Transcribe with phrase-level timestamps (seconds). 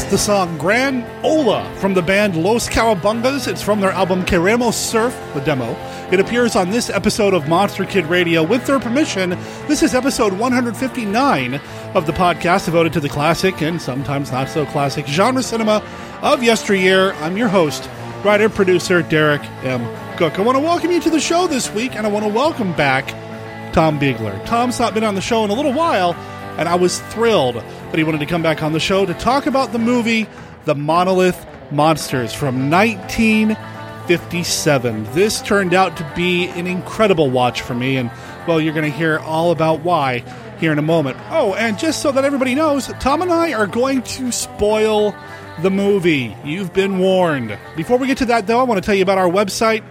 [0.00, 3.48] That's the song Gran Ola from the band Los Cowabungas.
[3.48, 5.74] It's from their album Queremos Surf, the demo.
[6.10, 9.30] It appears on this episode of Monster Kid Radio with their permission.
[9.68, 11.54] This is episode 159
[11.94, 15.84] of the podcast devoted to the classic and sometimes not so classic genre cinema
[16.20, 17.12] of yesteryear.
[17.12, 17.88] I'm your host,
[18.24, 19.82] writer, producer Derek M.
[20.16, 20.36] Koch.
[20.36, 22.72] I want to welcome you to the show this week, and I want to welcome
[22.72, 23.08] back
[23.72, 24.44] Tom Biegler.
[24.46, 26.14] Tom's not been on the show in a little while,
[26.58, 29.46] and I was thrilled that he wanted to come back on the show to talk
[29.46, 30.26] about the movie
[30.64, 32.68] The Monolith Monsters from
[34.08, 35.04] 1957.
[35.12, 38.10] This turned out to be an incredible watch for me, and
[38.46, 40.24] well, you're going to hear all about why
[40.58, 41.16] here in a moment.
[41.30, 45.14] Oh, and just so that everybody knows, Tom and I are going to spoil
[45.62, 46.36] the movie.
[46.44, 47.56] You've been warned.
[47.76, 49.84] Before we get to that, though, I want to tell you about our website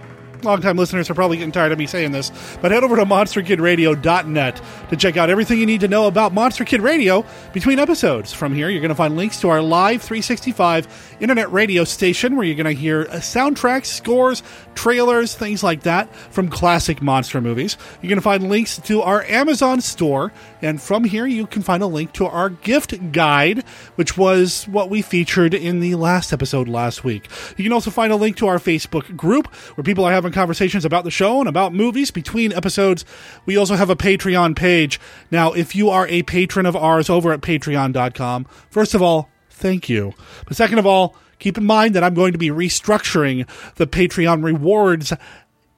[0.44, 4.62] longtime listeners are probably getting tired of me saying this, but head over to monsterkidradio.net
[4.90, 8.32] to check out everything you need to know about Monster Kid Radio between episodes.
[8.32, 12.44] From here, you're going to find links to our live 365 internet radio station where
[12.44, 14.42] you're going to hear uh, soundtracks, scores,
[14.74, 17.76] trailers, things like that from classic monster movies.
[18.00, 20.32] You're going to find links to our Amazon store,
[20.62, 23.64] and from here, you can find a link to our gift guide,
[23.96, 27.28] which was what we featured in the last episode last week.
[27.56, 31.04] You can also find a link to our Facebook group where people are conversations about
[31.04, 33.04] the show and about movies between episodes.
[33.46, 35.00] We also have a Patreon page.
[35.30, 39.88] Now, if you are a patron of ours over at patreon.com, first of all, thank
[39.88, 40.14] you.
[40.46, 44.44] But second of all, keep in mind that I'm going to be restructuring the Patreon
[44.44, 45.12] rewards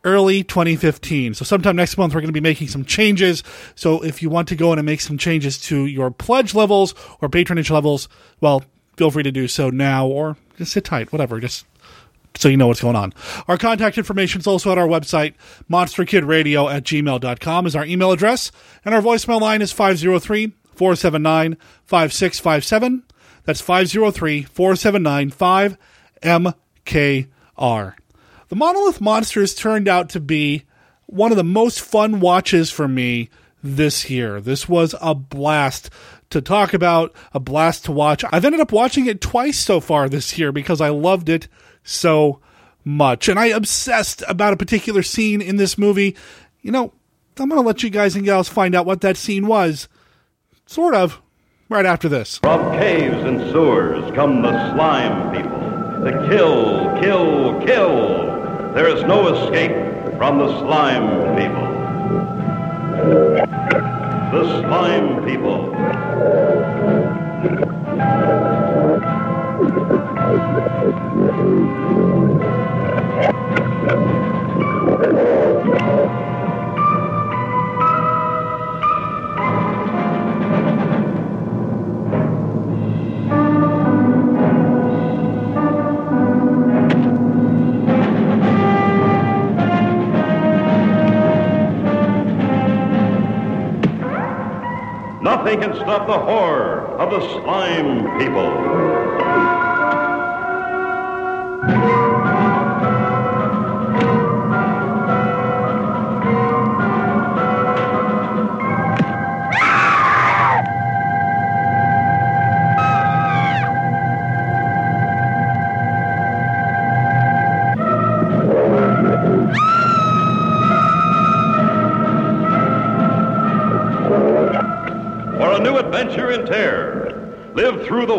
[0.04, 1.34] early 2015.
[1.34, 3.42] So sometime next month, we're going to be making some changes.
[3.74, 6.94] So if you want to go in and make some changes to your pledge levels
[7.20, 8.08] or patronage levels,
[8.40, 8.64] well,
[8.96, 11.40] feel free to do so now or just sit tight, whatever.
[11.40, 11.66] Just
[12.36, 13.12] so you know what's going on.
[13.48, 15.34] Our contact information is also at our website,
[15.70, 18.50] monsterkidradio at gmail.com is our email address,
[18.84, 23.02] and our voicemail line is 503 479 5657.
[23.44, 27.94] That's 503 479 5MKR.
[28.48, 30.64] The Monolith Monsters turned out to be
[31.06, 33.30] one of the most fun watches for me
[33.62, 34.40] this year.
[34.40, 35.90] This was a blast
[36.30, 38.24] to talk about, a blast to watch.
[38.32, 41.48] I've ended up watching it twice so far this year because I loved it
[41.82, 42.40] so
[42.84, 43.28] much.
[43.28, 46.16] And I obsessed about a particular scene in this movie.
[46.62, 46.92] You know,
[47.38, 49.88] I'm going to let you guys and gals find out what that scene was.
[50.66, 51.20] Sort of.
[51.68, 52.38] Right after this.
[52.38, 55.58] From caves and sewers come the slime people.
[56.04, 58.74] The kill, kill, kill.
[58.74, 59.72] There is no escape
[60.18, 61.68] from the slime people.
[64.32, 65.72] The slime people.
[95.22, 98.71] Nothing can stop the horror of the slime people.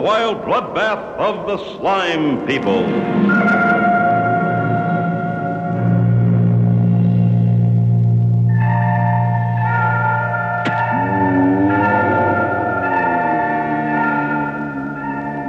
[0.04, 2.84] Wild bloodbath of the slime people.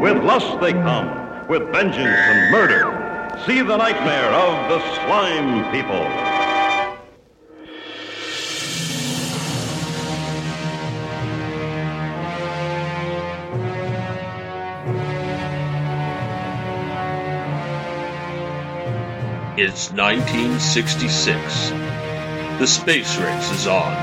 [0.00, 3.40] With lust they come, with vengeance and murder.
[3.46, 6.33] See the nightmare of the slime people.
[19.66, 21.70] It's 1966.
[22.60, 23.94] The space race is on.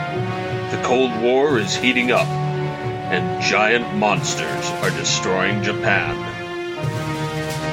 [0.71, 6.15] The Cold War is heating up, and giant monsters are destroying Japan.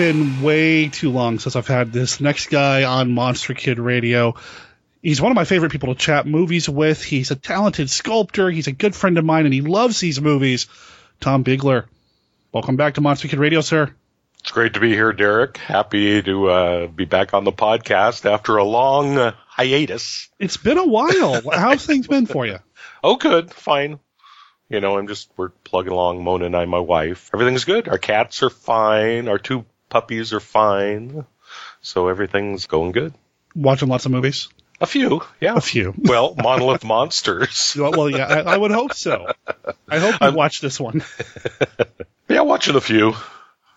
[0.00, 4.34] Been way too long since I've had this next guy on Monster Kid Radio.
[5.02, 7.04] He's one of my favorite people to chat movies with.
[7.04, 8.48] He's a talented sculptor.
[8.48, 10.68] He's a good friend of mine, and he loves these movies.
[11.20, 11.84] Tom Bigler,
[12.50, 13.94] welcome back to Monster Kid Radio, sir.
[14.38, 15.58] It's great to be here, Derek.
[15.58, 20.30] Happy to uh, be back on the podcast after a long uh, hiatus.
[20.38, 21.42] It's been a while.
[21.52, 22.56] How's things been for you?
[23.04, 24.00] Oh, good, fine.
[24.70, 26.24] You know, I'm just we're plugging along.
[26.24, 27.28] Mona and I, my wife.
[27.34, 27.86] Everything's good.
[27.86, 29.28] Our cats are fine.
[29.28, 31.26] Our two puppies are fine.
[31.82, 33.12] So everything's going good.
[33.54, 34.48] Watching lots of movies.
[34.80, 35.56] A few, yeah.
[35.56, 35.92] A few.
[35.98, 37.76] Well, Monolith Monsters.
[37.78, 39.26] Well, yeah, I, I would hope so.
[39.88, 41.02] I hope you watch this one.
[42.28, 43.14] Yeah, watching a few.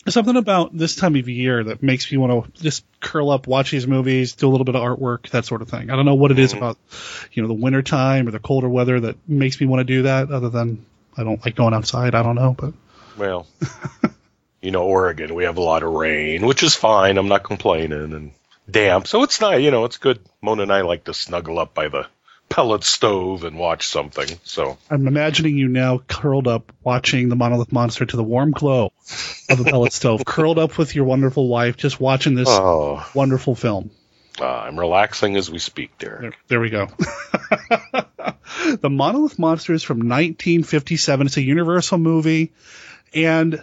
[0.05, 3.47] There's something about this time of year that makes me want to just curl up,
[3.47, 5.89] watch these movies, do a little bit of artwork, that sort of thing.
[5.89, 6.59] I don't know what it is mm-hmm.
[6.59, 6.77] about,
[7.31, 10.03] you know, the winter time or the colder weather that makes me want to do
[10.03, 10.29] that.
[10.29, 10.85] Other than
[11.17, 12.13] I don't like going outside.
[12.13, 12.73] I don't know, but
[13.17, 13.47] Well,
[14.63, 17.17] you know, Oregon, we have a lot of rain, which is fine.
[17.17, 18.31] I'm not complaining and
[18.71, 19.07] damp.
[19.07, 19.61] So it's nice.
[19.61, 20.19] You know, it's good.
[20.41, 22.07] Mona and I like to snuggle up by the
[22.47, 24.39] pellet stove and watch something.
[24.43, 28.93] So I'm imagining you now curled up watching the monolith monster to the warm glow
[29.49, 33.55] of the pellet stove, curled up with your wonderful wife, just watching this oh, wonderful
[33.55, 33.91] film.
[34.39, 36.21] uh, I'm relaxing as we speak, Derek.
[36.21, 36.87] There, there we go.
[38.79, 41.27] the Monolith Monster is from 1957.
[41.27, 42.53] It's a Universal movie,
[43.13, 43.61] and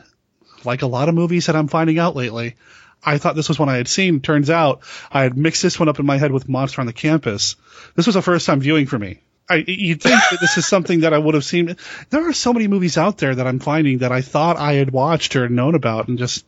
[0.65, 2.57] like a lot of movies that I'm finding out lately,
[3.05, 4.21] I thought this was one I had seen.
[4.21, 6.93] Turns out I had mixed this one up in my head with Monster on the
[6.93, 7.57] Campus.
[7.95, 9.21] This was a first time viewing for me.
[9.49, 11.77] I, you'd think that this is something that I would have seen.
[12.11, 14.93] There are so many movies out there that I'm finding that I thought I had
[14.93, 16.45] watched or known about and just,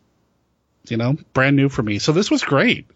[0.89, 1.99] you know, brand new for me.
[1.99, 2.87] So this was great.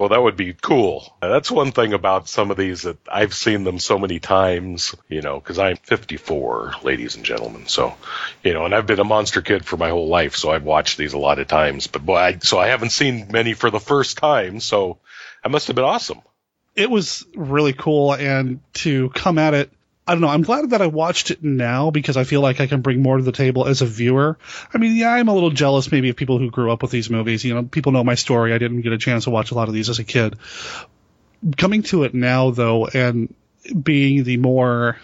[0.00, 1.14] Well, that would be cool.
[1.20, 5.20] That's one thing about some of these that I've seen them so many times, you
[5.20, 7.66] know, because I'm 54, ladies and gentlemen.
[7.66, 7.94] So,
[8.42, 10.96] you know, and I've been a monster kid for my whole life, so I've watched
[10.96, 11.86] these a lot of times.
[11.86, 14.60] But boy, I, so I haven't seen many for the first time.
[14.60, 14.96] So
[15.42, 16.22] that must have been awesome.
[16.74, 19.70] it was really cool and to come at it
[20.10, 20.28] I don't know.
[20.28, 23.18] I'm glad that I watched it now because I feel like I can bring more
[23.18, 24.40] to the table as a viewer.
[24.74, 27.08] I mean, yeah, I'm a little jealous maybe of people who grew up with these
[27.08, 27.44] movies.
[27.44, 28.52] You know, people know my story.
[28.52, 30.34] I didn't get a chance to watch a lot of these as a kid.
[31.56, 33.32] Coming to it now, though, and
[33.80, 34.98] being the more,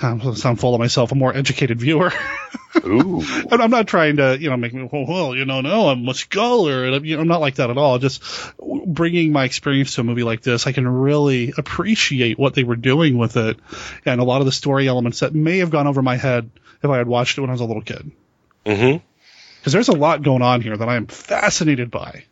[0.00, 2.12] To sound full of myself, a more educated viewer.
[2.84, 3.22] Ooh.
[3.50, 6.12] I'm not trying to, you know, make me, well, well you know, no, I'm a
[6.12, 6.84] scholar.
[6.84, 7.98] And I'm, you know, I'm not like that at all.
[7.98, 8.22] Just
[8.58, 12.76] bringing my experience to a movie like this, I can really appreciate what they were
[12.76, 13.58] doing with it
[14.04, 16.50] and a lot of the story elements that may have gone over my head
[16.82, 18.10] if I had watched it when I was a little kid.
[18.66, 18.98] Mm-hmm.
[19.60, 22.24] Because there's a lot going on here that I am fascinated by.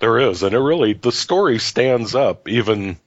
[0.00, 2.98] There is, and it really the story stands up even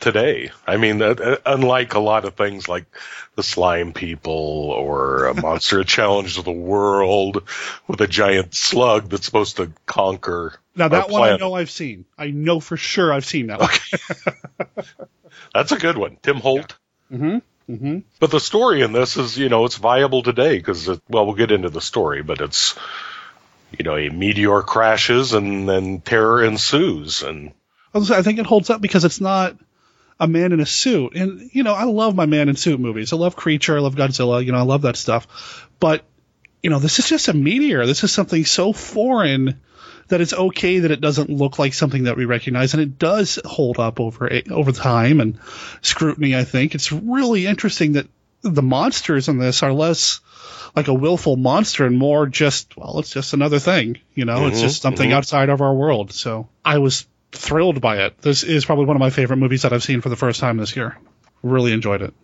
[0.00, 0.50] today.
[0.66, 2.84] I mean, uh, uh, unlike a lot of things like
[3.36, 7.42] the slime people or a monster challenge of the world
[7.86, 10.54] with a giant slug that's supposed to conquer.
[10.76, 12.04] Now, that one I know I've seen.
[12.18, 14.76] I know for sure I've seen that one.
[15.54, 16.18] That's a good one.
[16.22, 16.76] Tim Holt.
[17.12, 17.42] Mhm.
[17.70, 17.98] Mm-hmm.
[18.20, 21.50] But the story in this is, you know, it's viable today because, well, we'll get
[21.50, 22.78] into the story, but it's,
[23.78, 27.22] you know, a meteor crashes and then terror ensues.
[27.22, 27.52] And
[27.94, 29.56] I was gonna say, I think it holds up because it's not
[30.24, 31.14] a man in a suit.
[31.14, 33.12] And, you know, I love my man in suit movies.
[33.12, 33.76] I love Creature.
[33.76, 34.42] I love Godzilla.
[34.42, 35.68] You know, I love that stuff.
[35.78, 36.02] But,
[36.62, 37.84] you know, this is just a meteor.
[37.84, 39.60] This is something so foreign
[40.08, 42.72] that it's okay that it doesn't look like something that we recognize.
[42.72, 45.38] And it does hold up over, eh, over time and
[45.82, 46.74] scrutiny, I think.
[46.74, 48.06] It's really interesting that
[48.40, 50.20] the monsters in this are less
[50.74, 53.98] like a willful monster and more just, well, it's just another thing.
[54.14, 54.66] You know, it's mm-hmm.
[54.66, 55.18] just something mm-hmm.
[55.18, 56.12] outside of our world.
[56.12, 58.18] So I was thrilled by it.
[58.18, 60.56] This is probably one of my favorite movies that I've seen for the first time
[60.56, 60.96] this year.
[61.42, 62.14] Really enjoyed it.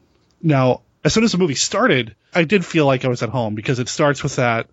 [0.43, 3.55] Now, as soon as the movie started, I did feel like I was at home
[3.55, 4.69] because it starts with that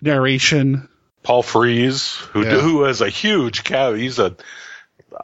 [0.00, 0.88] narration.
[1.22, 2.60] Paul Frees, who Yeah.
[2.60, 4.36] who has a huge cow, he's a.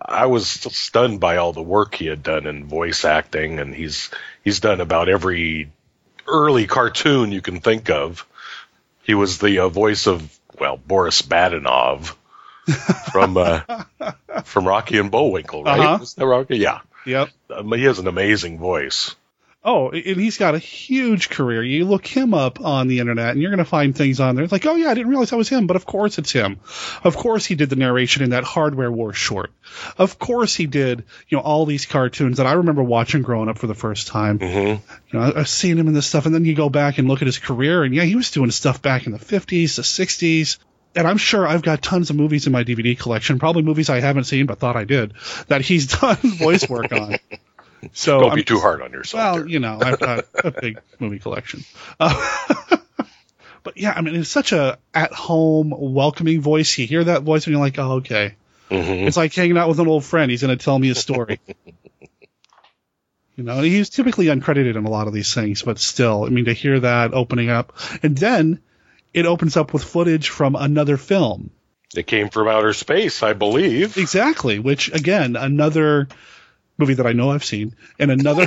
[0.07, 4.11] I was stunned by all the work he had done in voice acting, and he's
[4.45, 5.71] he's done about every
[6.27, 8.27] early cartoon you can think of.
[9.03, 12.15] He was the uh, voice of well Boris Badenov
[13.13, 13.61] from uh,
[14.45, 15.79] from Rocky and Bullwinkle, right?
[15.81, 15.99] Uh-huh.
[16.01, 16.59] Was that Rocky?
[16.59, 17.29] Yeah, Yep.
[17.51, 19.15] um, he has an amazing voice.
[19.65, 21.63] Oh, and he's got a huge career.
[21.65, 24.45] You look him up on the internet and you're going to find things on there.
[24.45, 26.61] It's like, oh yeah, I didn't realize that was him, but of course it's him.
[27.03, 29.51] Of course he did the narration in that Hardware War short.
[29.99, 33.59] Of course he did, you know, all these cartoons that I remember watching growing up
[33.59, 34.39] for the first time.
[34.39, 34.81] Mm-hmm.
[35.11, 37.21] You know, I've seen him in this stuff, and then you go back and look
[37.21, 40.59] at his career, and yeah, he was doing stuff back in the 50s, the 60s.
[40.95, 44.01] And I'm sure I've got tons of movies in my DVD collection, probably movies I
[44.01, 45.13] haven't seen but thought I did,
[45.49, 47.17] that he's done voice work on.
[47.93, 49.21] So Don't I'm- be too hard on yourself.
[49.23, 49.47] well, there.
[49.49, 51.63] you know, I've got a big movie collection.
[52.01, 52.37] Uh,
[53.63, 56.77] but yeah, I mean, it's such a at-home, welcoming voice.
[56.79, 58.35] You hear that voice, and you're like, oh, okay.
[58.71, 59.07] Mhm.
[59.07, 60.31] It's like hanging out with an old friend.
[60.31, 61.41] He's going to tell me a story.
[63.37, 66.47] you know, he's typically uncredited in a lot of these things, but still, I mean,
[66.47, 68.61] to hear that opening up, and then
[69.13, 71.51] it opens up with footage from another film.
[71.95, 73.97] It came from outer space, I believe.
[73.97, 76.09] Exactly, which again, another
[76.77, 78.47] movie that I know I've seen, and another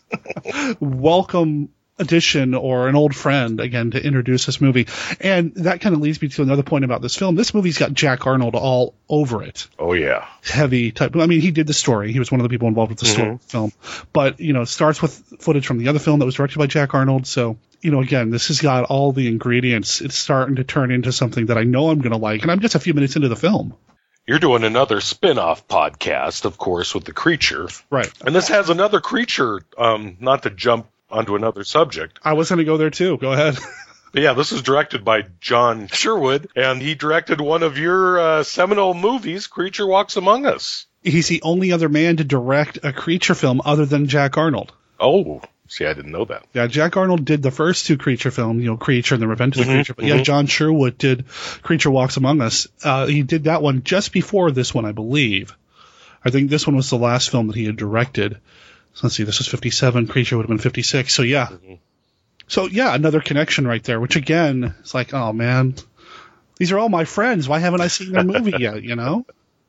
[0.80, 1.70] welcome
[2.02, 4.88] addition or an old friend again to introduce this movie.
[5.20, 7.34] And that kind of leads me to another point about this film.
[7.34, 9.68] This movie's got Jack Arnold all over it.
[9.78, 10.26] Oh yeah.
[10.44, 11.16] Heavy type.
[11.16, 12.12] I mean, he did the story.
[12.12, 13.72] He was one of the people involved with the story film.
[14.12, 16.66] But, you know, it starts with footage from the other film that was directed by
[16.66, 17.26] Jack Arnold.
[17.26, 20.00] So, you know, again, this has got all the ingredients.
[20.00, 22.42] It's starting to turn into something that I know I'm going to like.
[22.42, 23.74] And I'm just a few minutes into the film.
[24.24, 27.68] You're doing another spin-off podcast, of course, with the creature.
[27.90, 28.08] Right.
[28.24, 32.18] And this has another creature, um, not to jump onto another subject.
[32.24, 33.18] I was going to go there too.
[33.18, 33.58] Go ahead.
[34.12, 38.42] But yeah, this is directed by John Sherwood, and he directed one of your uh,
[38.42, 40.86] seminal movies, Creature Walks Among Us.
[41.02, 44.72] He's the only other man to direct a creature film other than Jack Arnold.
[45.00, 46.44] Oh, see, I didn't know that.
[46.54, 49.58] Yeah, Jack Arnold did the first two creature films, you know, Creature and the Revenge
[49.58, 49.94] of the Creature.
[49.94, 51.26] But yeah, John Sherwood did
[51.62, 52.68] Creature Walks Among Us.
[52.84, 55.56] Uh, he did that one just before this one, I believe.
[56.24, 58.38] I think this one was the last film that he had directed.
[58.94, 60.06] So let's see, this was 57.
[60.06, 61.12] Creature would have been 56.
[61.12, 61.46] So yeah.
[61.46, 61.74] Mm-hmm.
[62.48, 65.74] So yeah, another connection right there, which again, it's like, oh man,
[66.58, 67.48] these are all my friends.
[67.48, 69.24] Why haven't I seen their movie yet, you know?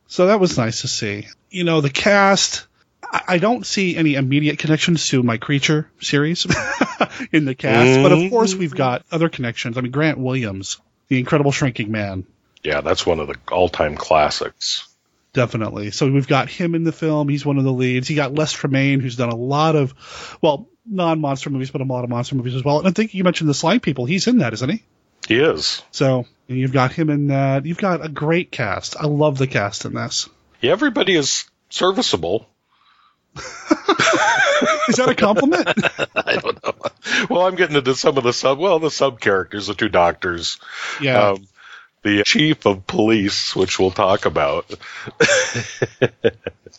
[0.07, 1.27] So that was nice to see.
[1.49, 2.67] You know, the cast,
[3.01, 6.45] I, I don't see any immediate connections to my Creature series
[7.31, 8.29] in the cast, but of mm-hmm.
[8.29, 9.77] course we've got other connections.
[9.77, 12.25] I mean, Grant Williams, the incredible shrinking man,
[12.63, 14.87] Yeah, that's one of the all-time classics.
[15.33, 15.91] Definitely.
[15.91, 17.27] So we've got him in the film.
[17.27, 18.07] He's one of the leads.
[18.07, 22.03] He got Les Tremayne, who's done a lot of, well, non-monster movies, but a lot
[22.03, 22.79] of monster movies as well.
[22.79, 24.05] And I think you mentioned the Slime People.
[24.05, 24.83] He's in that, isn't he?
[25.27, 25.81] He is.
[25.91, 27.65] So you've got him in that.
[27.65, 28.95] You've got a great cast.
[28.97, 30.29] I love the cast in this.
[30.61, 32.47] Yeah, everybody is serviceable.
[34.87, 35.67] Is that a compliment?
[36.15, 36.73] I don't know.
[37.29, 38.59] Well, I'm getting into some of the sub.
[38.59, 40.59] Well, the sub characters, the two doctors,
[41.01, 41.29] yeah.
[41.29, 41.47] um,
[42.03, 44.69] the chief of police, which we'll talk about.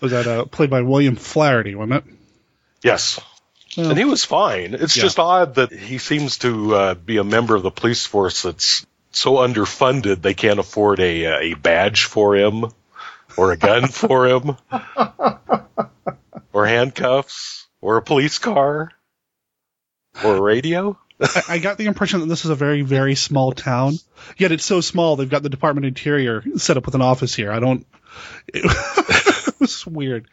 [0.01, 2.15] was that uh, played by William Flaherty, wasn't it?
[2.83, 3.19] Yes.
[3.77, 4.75] Well- and he was fine.
[4.75, 5.03] It's Yeah.
[5.03, 8.87] just odd that he seems to uh, be a member of the police force that's
[9.11, 12.67] so underfunded they can't afford a uh, a badge for him,
[13.37, 14.57] or a gun for him,
[16.53, 18.91] or handcuffs, or a police car,
[20.25, 20.99] or a radio.
[21.21, 23.95] I, I got the impression that this is a very, very small town.
[24.37, 27.35] Yet it's so small they've got the Department of Interior set up with an office
[27.35, 27.53] here.
[27.53, 27.87] I don't.
[28.53, 30.27] It, was weird,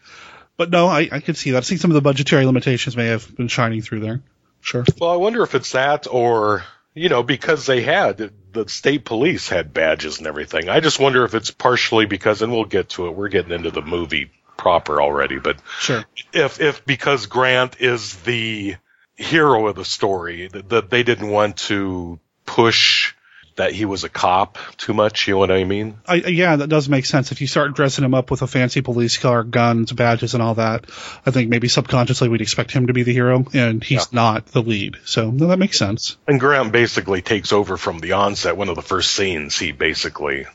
[0.57, 1.59] but no, I, I could see that.
[1.59, 4.21] I think some of the budgetary limitations may have been shining through there.
[4.59, 4.83] Sure.
[4.99, 9.47] Well, I wonder if it's that or, you know, because they had, the state police
[9.47, 10.69] had badges and everything.
[10.69, 13.71] I just wonder if it's partially because, and we'll get to it, we're getting into
[13.71, 15.39] the movie proper already.
[15.39, 16.03] But Sure.
[16.33, 18.75] if if because Grant is the
[19.21, 23.13] hero of the story, that, that they didn't want to push
[23.55, 25.27] that he was a cop too much.
[25.27, 25.97] You know what I mean?
[26.07, 27.31] I, yeah, that does make sense.
[27.31, 30.55] If you start dressing him up with a fancy police car, guns, badges, and all
[30.55, 30.85] that,
[31.25, 34.61] I think maybe subconsciously we'd expect him to be the hero, and he's not the
[34.61, 34.97] lead.
[35.05, 36.17] So no, that makes sense.
[36.27, 38.57] And Grant basically takes over from the onset.
[38.57, 40.45] One of the first scenes, he basically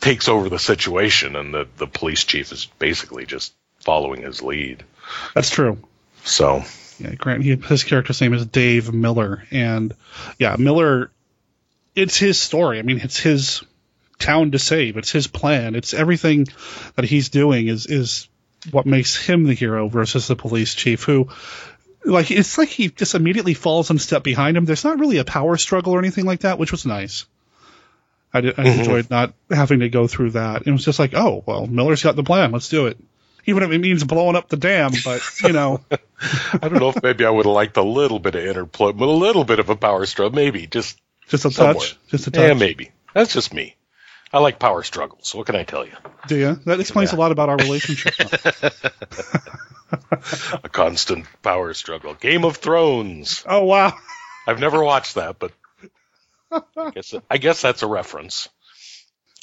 [0.00, 4.82] takes over the situation, and the the police chief is basically just following his lead.
[5.34, 5.78] That's true.
[6.24, 6.64] So
[6.98, 7.42] Yeah, Grant.
[7.42, 9.94] He, his character's name is Dave Miller, and
[10.38, 11.10] yeah, Miller.
[11.94, 12.78] It's his story.
[12.78, 13.62] I mean, it's his
[14.18, 14.96] town to save.
[14.96, 15.74] It's his plan.
[15.74, 16.48] It's everything
[16.96, 18.28] that he's doing is is
[18.70, 21.28] what makes him the hero versus the police chief who.
[22.06, 24.66] Like it's like he just immediately falls one step behind him.
[24.66, 27.24] There's not really a power struggle or anything like that, which was nice.
[28.34, 28.80] I, did, I mm-hmm.
[28.80, 30.66] enjoyed not having to go through that.
[30.66, 32.52] It was just like, oh well, Miller's got the plan.
[32.52, 32.98] Let's do it.
[33.46, 37.02] Even if it means blowing up the dam, but you know, I don't know if
[37.02, 39.68] maybe I would have liked a little bit of interplay, but a little bit of
[39.70, 40.98] a power struggle, maybe just
[41.28, 41.74] just a somewhere.
[41.74, 42.42] touch, just a touch.
[42.42, 42.90] Yeah, maybe.
[43.12, 43.76] That's just me.
[44.32, 45.34] I like power struggles.
[45.34, 45.92] What can I tell you?
[46.26, 46.54] Do you?
[46.66, 48.14] That explains a lot about our relationship.
[50.64, 52.14] A constant power struggle.
[52.14, 53.44] Game of Thrones.
[53.46, 53.96] oh wow.
[54.46, 55.52] I've never watched that, but
[56.50, 58.48] I guess I guess that's a reference.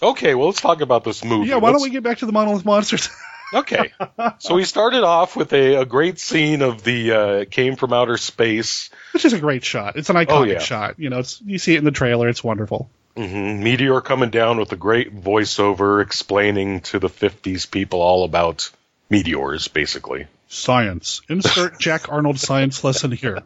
[0.03, 1.49] Okay, well let's talk about this movie.
[1.49, 3.09] Yeah, why don't we get back to the monolith monsters?
[3.53, 3.91] Okay,
[4.39, 8.15] so we started off with a, a great scene of the uh, came from outer
[8.17, 8.89] space.
[9.13, 9.97] Which is a great shot.
[9.97, 10.59] It's an iconic Oh, yeah.
[10.59, 10.99] shot.
[10.99, 12.29] You know, it's you see it in the trailer.
[12.29, 12.89] It's wonderful.
[13.17, 18.69] hmm Meteor coming down with a great voiceover explaining to the '50s people all about
[19.09, 20.27] meteors, basically.
[20.47, 21.21] Science.
[21.29, 23.39] Insert Jack Arnold science lesson here.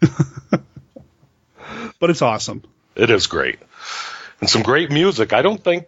[2.00, 2.62] but it's awesome.
[2.94, 3.58] It is great,
[4.40, 5.32] and some great music.
[5.32, 5.86] I don't think.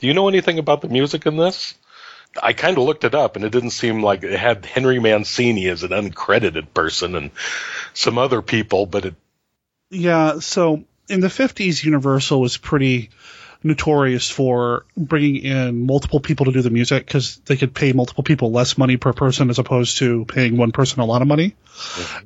[0.00, 1.74] Do you know anything about the music in this?
[2.40, 5.68] I kind of looked it up, and it didn't seem like it had Henry Mancini
[5.68, 7.30] as an uncredited person and
[7.94, 9.14] some other people, but it.
[9.90, 10.38] Yeah.
[10.38, 13.10] So in the fifties, Universal was pretty
[13.64, 18.24] notorious for bringing in multiple people to do the music because they could pay multiple
[18.24, 21.54] people less money per person as opposed to paying one person a lot of money.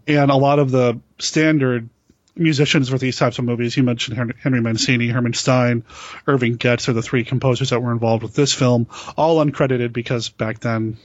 [0.07, 1.89] And a lot of the standard
[2.37, 5.85] musicians for these types of movies, you mentioned Henry Mancini, Herman Stein,
[6.27, 10.29] Irving Gertz are the three composers that were involved with this film, all uncredited because
[10.29, 10.99] back then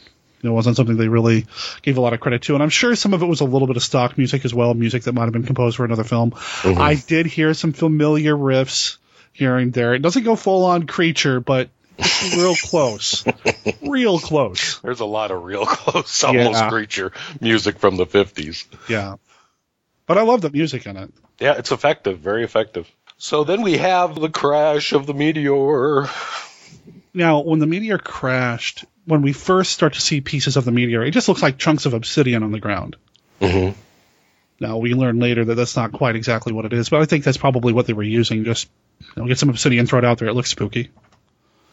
[0.43, 1.45] it wasn't something they really
[1.83, 2.55] gave a lot of credit to.
[2.55, 4.73] And I'm sure some of it was a little bit of stock music as well,
[4.73, 6.31] music that might have been composed for another film.
[6.31, 6.81] Mm-hmm.
[6.81, 8.97] I did hear some familiar riffs
[9.33, 9.93] here and there.
[9.93, 13.23] It doesn't go full on creature, but it's real close.
[13.83, 14.79] real close.
[14.79, 16.69] There's a lot of real close, almost Yeah.
[16.69, 18.65] creature music from the 50s.
[18.89, 19.15] Yeah.
[20.11, 21.09] But I love the music in it.
[21.39, 22.85] Yeah, it's effective, very effective.
[23.17, 26.09] So then we have the crash of the meteor.
[27.13, 31.01] Now, when the meteor crashed, when we first start to see pieces of the meteor,
[31.05, 32.97] it just looks like chunks of obsidian on the ground.
[33.39, 33.73] Mhm.
[34.59, 37.23] Now, we learn later that that's not quite exactly what it is, but I think
[37.23, 38.43] that's probably what they were using.
[38.43, 38.67] Just
[38.99, 40.27] you know, get some obsidian, throw it out there.
[40.27, 40.89] It looks spooky.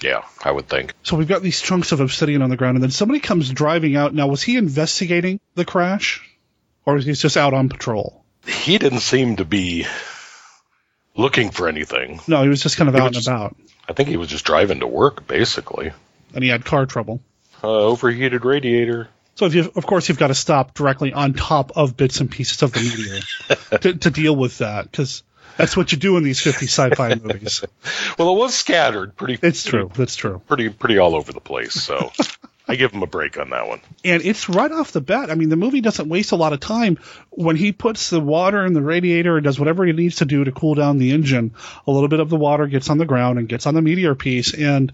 [0.00, 0.94] Yeah, I would think.
[1.02, 3.96] So we've got these chunks of obsidian on the ground, and then somebody comes driving
[3.96, 4.14] out.
[4.14, 6.22] Now, was he investigating the crash,
[6.86, 8.24] or was he just out on patrol?
[8.48, 9.86] He didn't seem to be
[11.16, 12.20] looking for anything.
[12.26, 13.56] No, he was just kind of He out and just- about,
[13.88, 15.92] I think he was just driving to work, basically.
[16.34, 17.20] and he had car trouble.
[17.62, 19.08] Uh, overheated radiator.
[19.34, 22.72] So, of course, you've got to stop directly on top of bits and pieces of
[22.72, 25.22] the meteor to, to deal with that, because
[25.56, 27.64] that's what you do in these 50 sci-fi movies.
[28.18, 29.38] Well, it was scattered pretty.
[29.40, 29.90] It's true.
[29.94, 30.42] That's true.
[30.48, 31.74] Pretty, pretty all over the place.
[31.74, 32.10] So
[32.68, 33.80] I give him a break on that one.
[34.04, 35.30] And it's right off the bat.
[35.30, 36.98] I mean, the movie doesn't waste a lot of time
[37.30, 40.44] when he puts the water in the radiator and does whatever he needs to do
[40.44, 41.54] to cool down the engine.
[41.86, 44.14] A little bit of the water gets on the ground and gets on the meteor
[44.14, 44.92] piece, and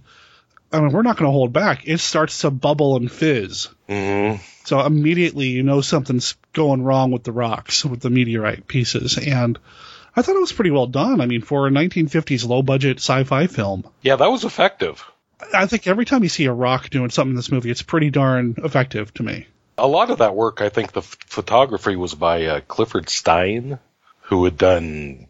[0.73, 1.87] I mean, we're not going to hold back.
[1.87, 3.69] It starts to bubble and fizz.
[3.89, 4.35] hmm
[4.65, 9.19] So immediately you know something's going wrong with the rocks, with the meteorite pieces.
[9.19, 9.59] And
[10.17, 11.21] I thought it was pretty well done.
[11.21, 15.05] I mean, for a 1950s low budget sci fi film, Yeah, that was effective.
[15.53, 18.11] I think every time you see a rock doing something in this movie, it's pretty
[18.11, 19.47] darn effective to me.
[19.77, 23.79] A lot of that work, I think the ph- photography was by uh, Clifford Stine,
[24.23, 25.27] who had done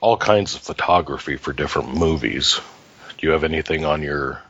[0.00, 2.60] all kinds of photography for different movies.
[3.18, 4.42] Do you have anything on your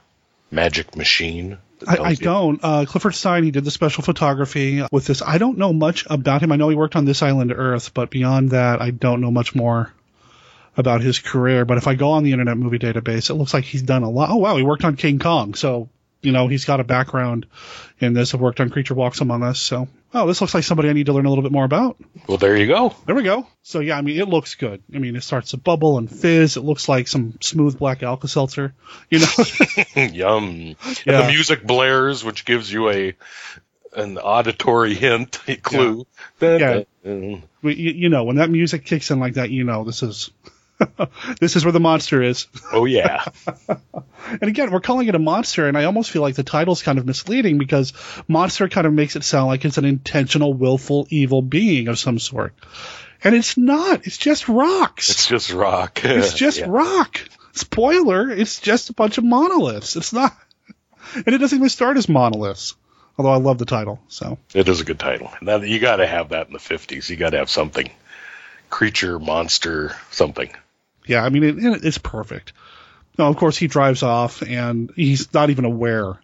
[0.51, 1.59] magic machine?
[1.87, 2.61] I, I don't.
[2.63, 5.21] Uh, Clifford Stine, he did the special photography with this.
[5.21, 6.51] I don't know much about him.
[6.51, 9.55] I know he worked on This Island Earth, but beyond that, I don't know much
[9.55, 9.93] more
[10.77, 11.65] about his career.
[11.65, 14.11] But if I go on the Internet Movie Database, it looks like he's done a
[14.11, 14.31] lot.
[14.31, 15.55] Oh, wow, he worked on King Kong.
[15.55, 15.89] So
[16.23, 17.47] You know, he's got a background
[18.01, 18.35] in this.
[18.35, 21.07] I've worked on Creature Walks Among Us, so oh, this looks like somebody I need
[21.07, 21.97] to learn a little bit more about.
[22.27, 22.95] Well, there you go.
[23.05, 23.47] There we go.
[23.63, 24.83] So yeah, I mean, it looks good.
[24.95, 26.57] I mean, it starts to bubble and fizz.
[26.57, 28.75] It looks like some smooth black Alka Seltzer.
[29.11, 29.45] You know,
[29.97, 30.45] Yum.
[30.45, 31.23] And Yeah.
[31.23, 33.15] the music blares, which gives you a
[33.95, 36.07] an auditory hint, a clue.
[36.41, 36.83] Yeah.
[37.05, 40.31] We- you, you know, when that music kicks in like that, you know, this is
[41.41, 42.47] this is where the monster is.
[42.73, 43.25] Oh yeah.
[44.29, 46.99] And again, we're calling it a monster, and I almost feel like the title's kind
[46.99, 47.93] of misleading because
[48.27, 52.19] monster kind of makes it sound like it's an intentional, willful, evil being of some
[52.19, 52.53] sort.
[53.23, 54.05] And it's not.
[54.05, 55.11] It's just rocks.
[55.11, 56.01] It's just rock.
[56.05, 56.67] It's just Yeah.
[56.69, 57.21] rock.
[57.53, 59.95] Spoiler, it's just a bunch of monoliths.
[59.95, 60.37] It's not.
[61.15, 62.75] And it doesn't even start as monoliths.
[63.17, 64.39] Although I love the title, so.
[64.55, 65.31] It is a good title.
[65.39, 67.09] And that, you got to have that in the 50s.
[67.09, 67.89] You got to have something.
[68.71, 70.51] Creature, monster, something.
[71.07, 72.53] Yeah, I mean, it, it- it's perfect.
[73.19, 76.19] No, of course, he drives off, and he's not even aware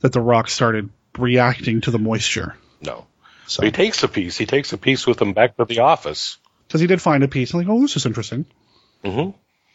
[0.00, 0.88] that the rock started
[1.18, 2.56] reacting to the moisture.
[2.80, 3.06] No.
[3.46, 4.36] So, he takes a piece.
[4.38, 6.36] He takes a piece with him back to the office.
[6.68, 7.52] because he did find a piece.
[7.54, 8.44] I'm like, oh, this is interesting.
[9.04, 9.30] hmm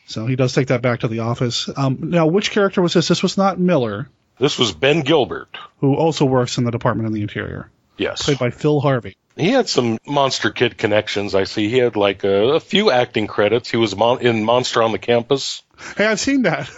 [0.05, 1.69] So he does take that back to the office.
[1.75, 3.07] Um, now, which character was this?
[3.09, 4.07] This was not Miller,
[4.39, 5.57] This was Ben Gilbert.
[5.79, 8.23] who also works in the Department of the Interior, Yes.
[8.23, 9.17] played by Phil Harvey.
[9.35, 11.33] He had some Monster Kid connections.
[11.35, 13.69] I see he had like a, a few acting credits.
[13.71, 15.63] He was mon- in Monster on the Campus.
[15.97, 16.69] Hey, I've seen that.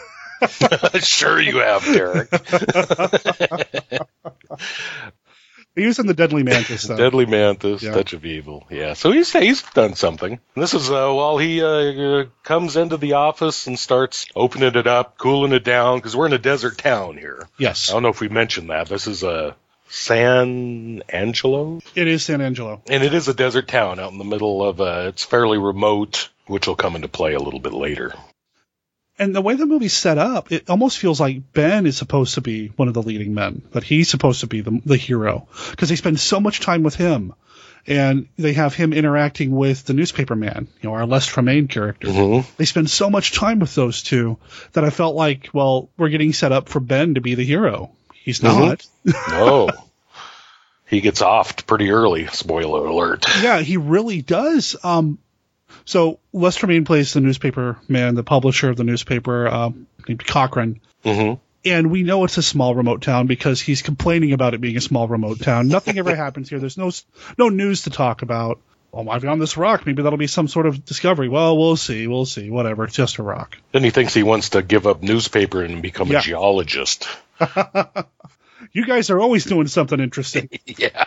[1.04, 2.30] sure you have, Derek.
[5.76, 6.96] he was in the Deadly Mantis, though.
[6.98, 7.92] Deadly Mantis, Yeah.
[7.94, 8.66] Touch of Evil.
[8.70, 10.32] Yeah, so he's he's done something.
[10.34, 14.88] And this is uh, while he uh, comes into the office and starts opening it
[14.88, 17.48] up, cooling it down because we're in a desert town here.
[17.58, 18.88] yes, I don't know if we mentioned that.
[18.88, 19.54] This is uh,
[19.96, 22.82] San Angelo, it is San Angelo.
[22.90, 24.82] and it is a desert town out in the middle of.
[24.82, 28.14] Uh, it's fairly remote, which will come into play a little bit later.
[29.18, 32.42] And the way the movie's set up, it almost feels like Ben is supposed to
[32.42, 35.88] be one of the leading men, that he's supposed to be the, the hero because
[35.88, 37.34] they spend so much time with him.
[37.88, 42.10] And they have him interacting with the newspaper man, you know, our Les Tremayne character.
[42.10, 42.50] Mm-hmm.
[42.58, 44.40] They spend so much time with those two
[44.74, 47.92] that I felt like, well, we're getting set up for Ben to be the hero.
[48.14, 48.86] He's not.
[49.30, 49.70] No.
[50.88, 52.28] He gets offed pretty early.
[52.28, 53.26] Spoiler alert.
[53.42, 54.76] Yeah, he really does.
[54.84, 55.18] Um,
[55.84, 60.80] so Les plays the newspaper man, the publisher of the newspaper, um, named Cochran.
[61.04, 61.40] Mm-hmm.
[61.68, 64.82] And we know it's a small remote town because he's complaining about it being a
[64.82, 65.68] small remote town.
[65.68, 66.60] Nothing ever happens here.
[66.60, 66.92] There's no
[67.38, 68.60] no news to talk about.
[68.94, 69.86] Oh, I found this rock.
[69.86, 71.28] Maybe that'll be some sort of discovery.
[71.28, 72.08] Well, we'll see.
[72.08, 72.50] We'll see.
[72.50, 72.86] Whatever.
[72.86, 73.58] It's just a rock.
[73.72, 76.20] Then he thinks he wants to give up newspaper and become Yeah.
[76.20, 77.08] a geologist.
[78.72, 80.50] You guys are always doing something interesting.
[80.66, 81.06] yeah.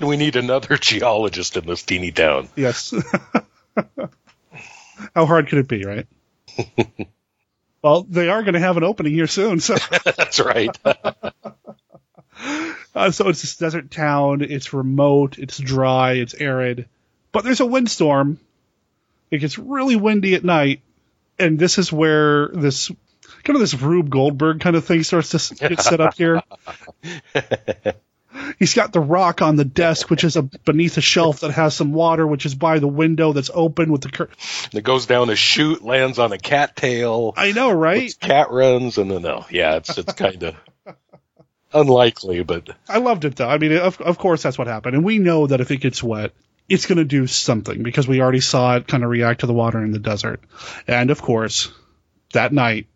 [0.00, 2.48] We need another geologist in this teeny town.
[2.56, 2.94] Yes.
[5.14, 6.06] How hard could it be, right?
[7.82, 9.60] well, they are going to have an opening here soon.
[9.60, 10.76] So, That's right.
[12.94, 14.42] uh, so it's this desert town.
[14.42, 15.38] It's remote.
[15.38, 16.12] It's dry.
[16.12, 16.88] It's arid.
[17.32, 18.38] But there's a windstorm.
[19.30, 20.82] It gets really windy at night,
[21.36, 22.92] and this is where this
[23.44, 26.42] kind of this Rube Goldberg kind of thing starts to get set up here.
[28.58, 31.74] He's got the rock on the desk, which is a, beneath a shelf that has
[31.74, 34.36] some water, which is by the window that's open with the curtain.
[34.72, 37.34] it goes down a chute, lands on a cattail.
[37.36, 38.12] I know, right?
[38.20, 40.56] Cat runs, and then no, yeah, it's it's kind of
[41.72, 43.48] unlikely, but I loved it though.
[43.48, 46.02] I mean, of of course that's what happened, and we know that if it gets
[46.02, 46.32] wet,
[46.68, 49.52] it's going to do something because we already saw it kind of react to the
[49.54, 50.40] water in the desert,
[50.88, 51.72] and of course,
[52.32, 52.88] that night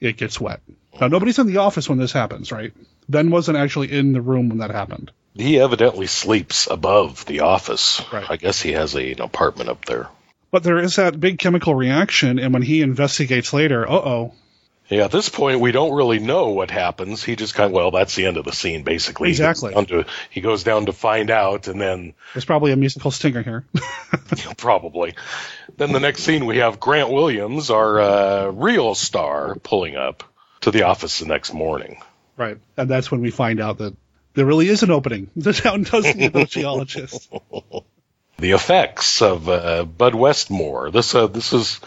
[0.00, 0.60] it gets wet.
[1.00, 2.72] Now nobody's in the office when this happens, right?
[3.08, 5.10] Ben wasn't actually in the room when that happened.
[5.34, 8.02] he evidently sleeps above the office.
[8.12, 8.28] Right.
[8.28, 10.08] I guess he has a, an apartment up there.
[10.50, 14.34] But there is that big chemical reaction, and when he investigates later, uh oh,
[14.88, 17.22] Yeah, at this point, we don't really know what happens.
[17.24, 19.30] He just kind of, well, that's the end of the scene, basically.
[19.30, 19.74] He goes Exactly.
[19.74, 23.42] down to- he goes down to find out, and then there's probably a musical stinger
[23.42, 23.64] here.
[24.56, 25.14] probably.
[25.76, 30.22] Then the next scene, we have Grant Williams, our uh, real star, pulling up
[30.60, 32.00] to the office the next morning.
[32.36, 33.96] right, and that's when we find out that
[34.34, 35.30] there really is an opening.
[35.36, 37.28] The town does need a geologist.
[38.38, 40.90] The effects of uh, Bud Westmore.
[40.90, 41.80] This uh, this is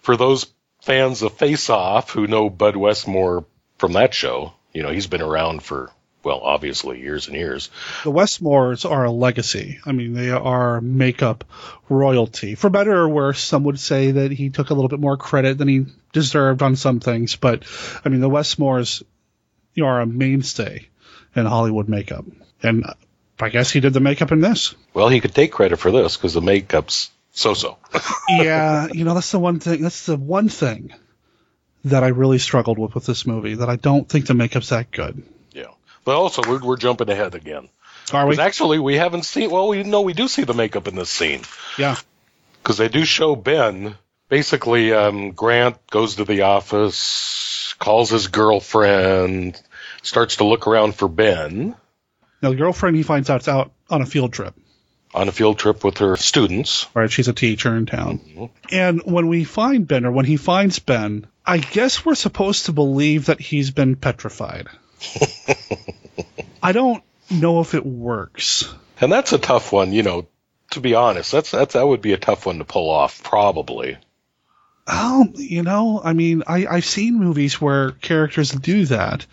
[0.00, 0.46] for those
[0.86, 3.44] fans of Face Off who know Bud Westmore
[3.78, 4.52] from that show.
[4.72, 5.90] You know, he's been around for
[6.22, 7.70] well, obviously years and years.
[8.02, 9.78] the Westmores are a legacy.
[9.86, 11.44] I mean, they are makeup
[11.88, 12.56] royalty.
[12.56, 15.56] For better or worse, some would say that he took a little bit more credit
[15.56, 17.36] than he deserved on some things.
[17.36, 17.62] But
[18.04, 19.02] I mean, the Westmores
[19.74, 20.88] you know, are a mainstay
[21.36, 22.24] in Hollywood makeup,
[22.62, 22.84] and
[23.38, 24.74] I guess he did the makeup in this.
[24.94, 27.76] Well, he could take credit for this because the makeup's so-so.
[28.28, 29.82] yeah, you know, that's the one thing.
[29.82, 30.92] That's the one thing
[31.84, 33.54] that I really struggled with with this movie.
[33.54, 35.22] That I don't think the makeup's that good.
[35.52, 35.70] Yeah.
[36.04, 37.68] But also, we're, we're jumping ahead again.
[38.12, 38.38] Are we?
[38.38, 39.50] Actually, we haven't seen.
[39.50, 41.42] Well, we know we do see the makeup in this scene
[41.78, 41.96] Yeah.
[42.62, 43.96] because they do show Ben.
[44.28, 49.60] Basically, um, Grant goes to the office, calls his girlfriend,
[50.02, 51.76] starts to look around for Ben
[52.42, 54.54] Now the girlfriend he finds out's out on a field trip.
[55.16, 56.86] On a field trip with her students.
[56.94, 58.18] Right, she's a teacher in town.
[58.18, 58.44] Mm-hmm.
[58.70, 62.72] And when we find Ben, or when he finds Ben, I guess we're supposed to
[62.72, 64.68] believe that he's been petrified.
[66.62, 68.72] I don't know if it works.
[69.00, 70.26] And that's a tough one, you know.
[70.70, 73.96] To be honest, that's that's that would be a tough one to pull off, probably.
[74.86, 79.26] Oh, you know, I mean, I, I've seen movies where characters do that.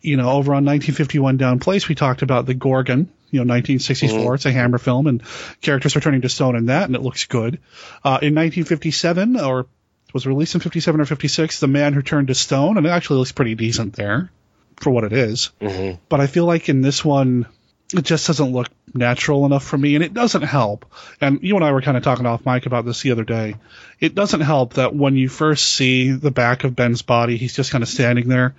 [0.00, 4.34] You know, over on 1951 Down Place, we talked about the Gorgon, you know, 1964.
[4.34, 5.22] It's a Hammer film, and
[5.60, 7.58] characters are turning to stone in that, and it looks good.
[8.04, 9.66] Uh, in 1957, or
[10.12, 12.90] was it released in 57 or 56, The Man Who Turned to Stone, and it
[12.90, 14.30] actually looks pretty decent there
[14.76, 15.50] for what it is.
[15.60, 15.98] Mm-hmm.
[16.08, 17.46] But I feel like in this one,
[17.92, 20.86] it just doesn't look natural enough for me, and it doesn't help.
[21.20, 23.56] And you and I were kind of talking off mic about this the other day.
[24.00, 27.70] It doesn't help that when you first see the back of Ben's body, he's just
[27.70, 28.54] kind of standing there.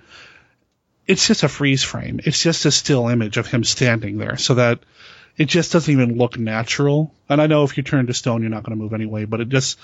[1.06, 2.20] It's just a freeze frame.
[2.24, 4.80] It's just a still image of him standing there, so that
[5.36, 7.12] it just doesn't even look natural.
[7.28, 9.40] And I know if you turn to stone, you're not going to move anyway, but
[9.40, 9.78] it just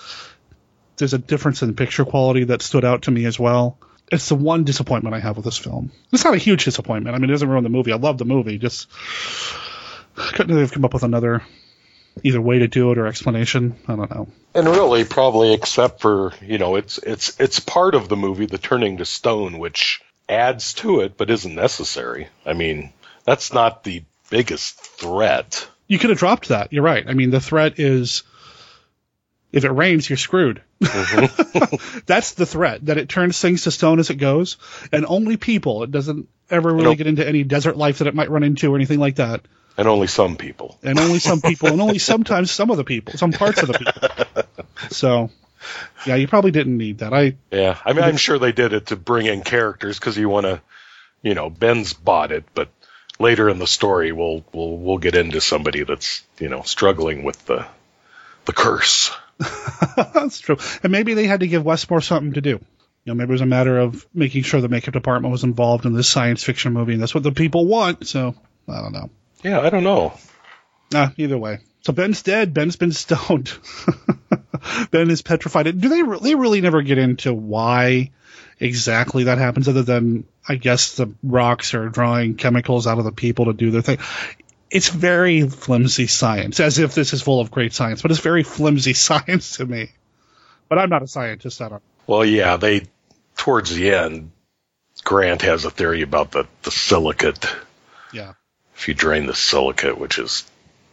[0.97, 3.79] there's a difference in picture quality that stood out to me as well.
[4.11, 5.91] It's the one disappointment I have with this film.
[6.13, 7.17] It's not a huge disappointment.
[7.17, 7.93] I mean, it doesn't ruin the movie.
[7.93, 8.59] I love the movie.
[8.59, 8.89] Just
[10.15, 11.43] couldn't have come up with another
[12.23, 13.77] either way to do it or explanation.
[13.89, 14.29] I don't know.
[14.55, 18.59] And really, probably except for you know, it's it's it's part of the movie, the
[18.59, 22.29] turning to stone, which adds to it, but isn't necessary.
[22.45, 22.93] I mean,
[23.25, 25.67] that's not the biggest threat.
[25.87, 26.73] You could have dropped that.
[26.73, 27.05] You're right.
[27.07, 28.23] I mean, the threat is
[29.53, 30.63] if it rains, you're screwed.
[30.83, 32.01] Mm-hmm.
[32.07, 34.57] That's the threat that it turns things to stone as it goes,
[34.91, 35.83] and only people.
[35.83, 38.77] It doesn't ever really get into any desert life that it might run into or
[38.77, 39.43] anything like that.
[39.77, 40.79] And only some people.
[40.83, 43.75] and only some people, and only sometimes some of the people, some parts of the
[43.75, 44.43] people.
[44.91, 45.31] So,
[46.07, 47.15] yeah, you probably didn't need that.
[47.15, 50.29] I Yeah, I mean, I'm sure they did it to bring in characters because you
[50.29, 50.61] want to,
[51.23, 52.69] you know, Ben's bought it, but
[53.21, 57.47] later in the story, we'll we'll we'll get into somebody that's you know struggling with
[57.47, 57.65] the
[58.45, 59.13] the curse.
[60.15, 62.61] that's true, and maybe they had to give Westmore something to do.
[63.05, 65.87] You know, maybe it was a matter of making sure the makeup department was involved
[65.87, 68.07] in this science fiction movie, and that's what the people want.
[68.07, 68.35] So,
[68.69, 69.11] I don't know.
[69.43, 70.13] Yeah, I don't know.
[70.95, 71.59] Ah, either way.
[71.81, 72.55] So Ben's dead.
[72.55, 73.53] Ben's been stoned.
[74.91, 75.81] ben is petrified.
[75.81, 78.11] Do they really, really never get into why
[78.61, 83.13] exactly that happens, other than I guess the rocks are drawing chemicals out of the
[83.13, 83.99] people to do their thing?
[84.73, 88.43] It's very flimsy science, as if this is full of great science, but it's very
[88.43, 89.91] flimsy science to me.
[90.69, 91.61] But I'm not a scientist.
[91.61, 91.83] I don't.
[92.07, 92.87] Well, yeah, they
[93.37, 94.33] towards the end,
[95.05, 97.47] Grant has a theory about the the silicate.
[98.13, 98.33] Yeah.
[98.75, 100.45] If you drain the silicate, which is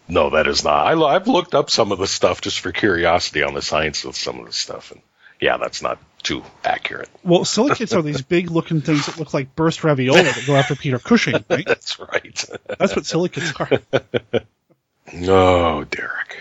[0.09, 0.87] no, that is not.
[0.87, 4.17] I, I've looked up some of the stuff just for curiosity on the science of
[4.17, 5.01] some of the stuff, and
[5.39, 7.09] yeah, that's not too accurate.
[7.23, 10.75] Well, silicates are these big looking things that look like burst ravioli that go after
[10.75, 11.65] Peter Cushing, right?
[11.65, 12.45] That's right.
[12.77, 13.69] That's what silicates are.
[15.13, 16.37] No, Derek.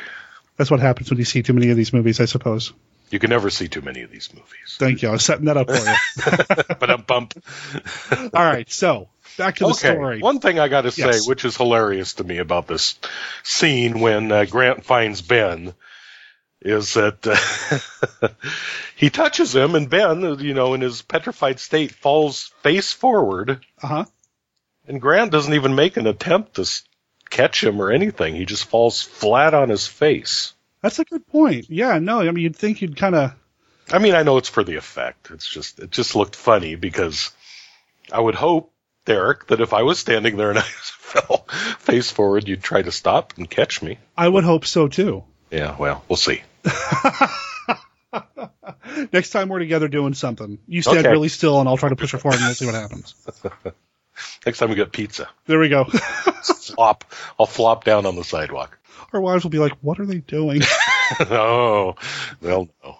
[0.57, 2.73] That's what happens when you see too many of these movies, I suppose.
[3.11, 4.77] You can never see too many of these movies.
[4.79, 5.09] Thank you.
[5.09, 5.95] I was setting that up for you.
[6.79, 7.43] but I'm bump.
[8.13, 9.09] All right, so
[9.39, 9.95] back to the Okay.
[9.95, 10.21] story.
[10.21, 11.27] One thing I got to say, Yes.
[11.27, 12.99] which is hilarious to me about this
[13.45, 15.73] scene when uh, Grant finds Ben,
[16.61, 18.29] is that uh,
[18.97, 23.87] he touches him, and Ben, you know, in his petrified state, falls face forward, Uh
[23.87, 24.05] huh.
[24.87, 26.67] and Grant doesn't even make an attempt to
[27.31, 28.35] catch him or anything.
[28.35, 30.53] He just falls flat on his face.
[30.83, 31.67] That's a good point.
[31.69, 33.33] Yeah, no, I mean, you'd think you'd kind of.
[33.91, 35.31] I mean, I know it's for the effect.
[35.31, 37.31] It's just it just looked funny because
[38.13, 38.73] I would hope,
[39.07, 41.47] Derek, that if I was standing there and I fell
[41.79, 43.99] face forward, you'd try to stop and catch me.
[44.17, 45.25] I would hope so too.
[45.51, 46.43] Yeah, well, we'll see.
[49.13, 51.11] Next time we're together doing something, you stand Okay.
[51.11, 53.15] really still, and I'll try to push it forward, and we'll see what happens.
[54.47, 55.85] Next time we get pizza, There we go.
[56.75, 57.05] flop.
[57.39, 58.79] I'll flop down on the sidewalk.
[59.13, 60.63] Our wives will be like, "What are they doing?"
[61.21, 61.95] oh,
[62.41, 62.99] well, no.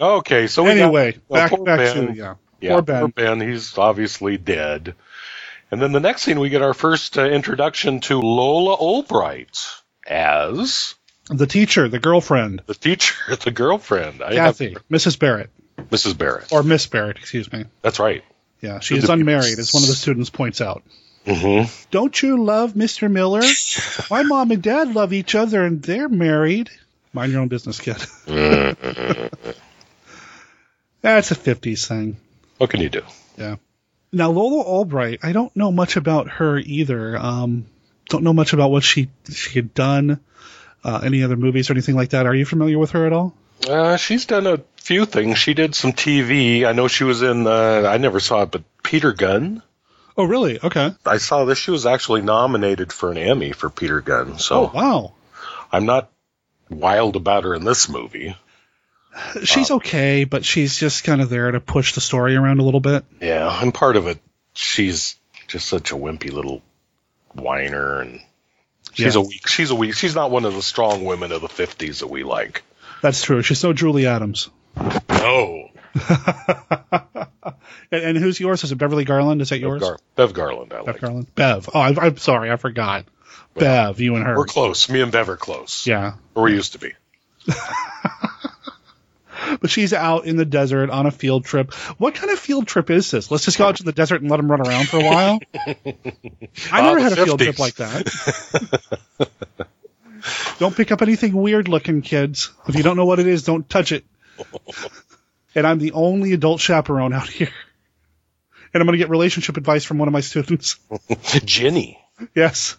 [0.00, 2.06] Okay, so we got- anyway, well, back back Ben.
[2.08, 2.34] to yeah.
[2.60, 3.00] Yeah, Poor Ben.
[3.00, 3.40] Poor Ben.
[3.40, 4.94] He's obviously dead.
[5.70, 9.58] And then the next scene, we get our first uh, introduction to Lola Albright
[10.06, 10.94] as
[11.28, 14.22] The teacher, the girlfriend, the teacher, the girlfriend.
[14.22, 15.18] I have- Kathy, Mrs.
[15.18, 15.50] Barrett,
[15.90, 16.16] Mrs.
[16.18, 16.52] Barrett.
[16.52, 17.64] or Miss Barrett, excuse me.
[17.82, 18.22] That's right.
[18.60, 20.82] Yeah, she is unmarried, as one of the students points out.
[21.26, 23.10] hmm Don't you love Mr.
[23.10, 23.42] Miller?
[24.10, 26.70] My mom and dad love each other and they're married.
[27.12, 27.96] Mind your own business, kid.
[31.00, 32.16] That's a 50s thing.
[32.58, 33.02] What can you do?
[33.36, 33.56] Yeah.
[34.12, 37.16] Now Lola Albright, I don't know much about her either.
[37.16, 37.66] Um,
[38.12, 40.20] don't know much about what she she had done,
[40.84, 42.26] uh, any other movies or anything like that.
[42.26, 43.34] Are you familiar with her at all?
[43.68, 45.38] Uh, she's done a few things.
[45.38, 46.64] She did some TV.
[46.64, 47.46] I know she was in.
[47.46, 49.62] Uh, I never saw it, but Peter Gunn.
[50.16, 50.58] Oh, really?
[50.62, 50.92] Okay.
[51.06, 51.58] I saw this.
[51.58, 54.38] She was actually nominated for an Emmy for Peter Gunn.
[54.38, 55.12] So Oh, wow.
[55.72, 56.10] I'm not
[56.68, 58.36] wild about her in this movie.
[59.44, 62.80] She's okay, but she's just kind of there to push the story around a little
[62.80, 63.04] bit.
[63.20, 64.18] Yeah, and part of it,
[64.54, 65.16] she's
[65.48, 66.62] just such a wimpy little
[67.34, 68.20] whiner, and
[68.92, 69.20] she's Yeah.
[69.20, 69.46] a weak.
[69.48, 69.94] She's a weak.
[69.94, 72.62] She's not one of the strong women of the '50s that we like.
[73.02, 73.42] That's true.
[73.42, 74.48] She's no Julie Adams.
[75.10, 75.68] No,
[77.90, 78.64] And, and who's yours?
[78.64, 79.42] Is it Beverly Garland?
[79.42, 79.82] Is that Bev, yours?
[79.82, 80.72] Gar- Bev Garland.
[80.72, 81.00] I Bev like.
[81.00, 81.34] Garland.
[81.34, 81.68] Bev.
[81.74, 83.04] Oh, I, I'm sorry, I forgot.
[83.54, 84.36] Bev, you and her.
[84.36, 84.88] We're close.
[84.88, 85.86] Me and Bev are close.
[85.86, 86.14] Yeah.
[86.34, 86.92] or we used to be.
[89.60, 91.72] But she's out in the desert on a field trip.
[91.98, 93.30] What kind of field trip is this?
[93.30, 95.38] Let's just go out to the desert and let them run around for a while.
[96.72, 97.44] I never had a field 50s.
[97.44, 99.28] trip like that.
[100.58, 102.50] don't pick up anything weird looking, kids.
[102.68, 104.04] If you don't know what it is, don't touch it.
[105.54, 107.50] and I'm the only adult chaperone out here.
[108.74, 110.78] And I'm going to get relationship advice from one of my students.
[111.44, 111.98] Ginny.
[112.34, 112.76] yes.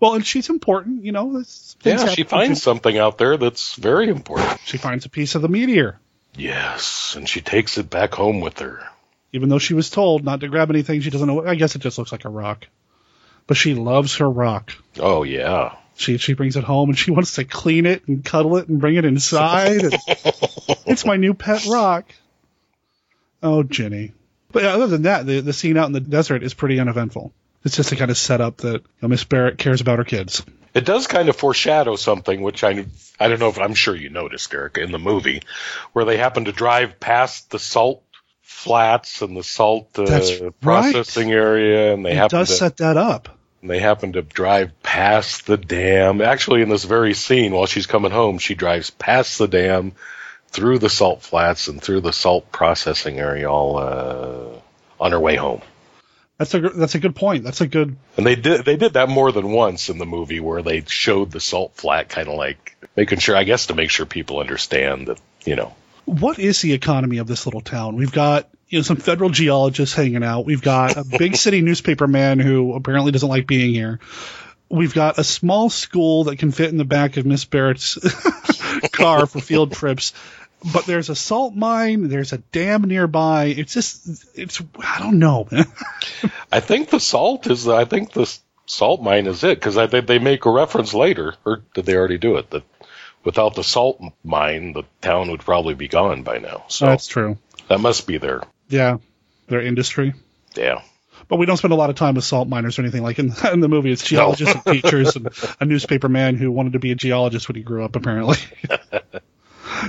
[0.00, 1.42] Well, and she's important, you know.
[1.82, 4.58] Yeah, she finds something out there that's very important.
[4.64, 5.98] She finds a piece of the meteor,
[6.36, 8.86] Yes, and she takes it back home with her.
[9.32, 11.00] even though she was told not to grab anything.
[11.00, 11.46] She doesn't know.
[11.46, 12.66] I guess it just looks like a rock,
[13.46, 14.72] but she loves her rock.
[14.98, 15.76] Oh yeah.
[15.96, 18.80] She she brings it home and she wants to clean it and cuddle it and
[18.80, 19.80] bring it inside.
[20.86, 22.06] it's my new pet rock.
[23.42, 24.12] Oh, Jenny.
[24.50, 27.32] But other than that, the the scene out in the desert is pretty uneventful.
[27.64, 30.44] It's just to kind of setup that you know, Miss Barrett cares about her kids.
[30.74, 32.84] It does kind of foreshadow something, which I
[33.20, 35.42] I don't know if I'm sure you noticed, Eric, in the movie,
[35.92, 38.02] where they happen to drive past the salt
[38.42, 40.60] flats and the salt uh, That's right.
[40.60, 43.38] processing area, and they It happen does to set that up.
[43.62, 46.20] they happen to drive past the dam.
[46.20, 49.92] Actually, in this very scene, while she's coming home, she drives past the dam,
[50.48, 54.60] through the salt flats, and through the salt processing area, all uh,
[55.00, 55.62] on her way home.
[56.38, 57.44] That's a that's a good point.
[57.44, 60.40] That's a good And they did they did that more than once in the movie
[60.40, 63.90] where they showed the salt flat kind of like making sure I guess to make
[63.90, 65.74] sure people understand that, you know.
[66.06, 67.96] what is the economy of this little town?
[67.96, 70.44] We've got you know some federal geologists hanging out.
[70.44, 74.00] We've got a big city newspaper man who apparently doesn't like being here.
[74.68, 77.96] We've got a small school that can fit in the back of Miss Barrett's
[78.92, 80.14] car for field trips.
[80.72, 83.46] But there's a salt mine, there's a dam nearby.
[83.46, 85.46] It's just it's I don't know.
[86.52, 88.32] I think the salt is I think the
[88.66, 91.94] salt mine is it cuz I think they make a reference later or did they
[91.96, 92.62] already do it that
[93.24, 96.64] without the salt mine the town would probably be gone by now.
[96.68, 97.36] So That's true.
[97.68, 98.98] that must be their Yeah.
[99.48, 100.14] Their industry.
[100.56, 100.80] yeah.
[101.28, 103.32] But we don't spend a lot of time with salt miners or anything like in,
[103.52, 103.92] in the movie.
[103.92, 105.28] It's geologists and teachers and
[105.60, 108.36] a newspaper man who wanted to be a geologist when he grew up, apparently.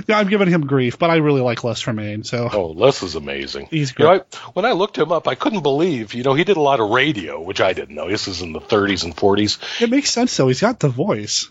[0.06, 2.24] yeah, I'm giving him grief, but I really like Les Tremayne.
[2.24, 3.68] So Oh, Les is amazing.
[3.70, 4.20] He's You know, I,
[4.54, 6.90] when I looked him up, I couldn't believe, you know, he did a lot of
[6.90, 8.08] radio, which I didn't know.
[8.08, 9.82] This is in the 30s and 40s.
[9.82, 10.48] it makes sense, though.
[10.48, 11.48] He's got the voice.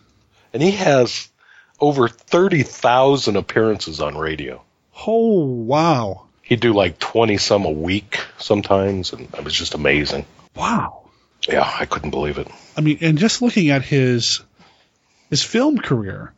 [0.53, 1.29] and he has
[1.79, 4.61] over 30,000 appearances on radio.
[5.05, 6.27] Oh, wow.
[6.41, 10.25] He'd do like 20 some a week sometimes, and it was just amazing.
[10.55, 11.09] Wow.
[11.49, 12.47] Yeah, I couldn't believe it.
[12.77, 14.41] I mean, and just looking at his
[15.29, 16.33] his film career,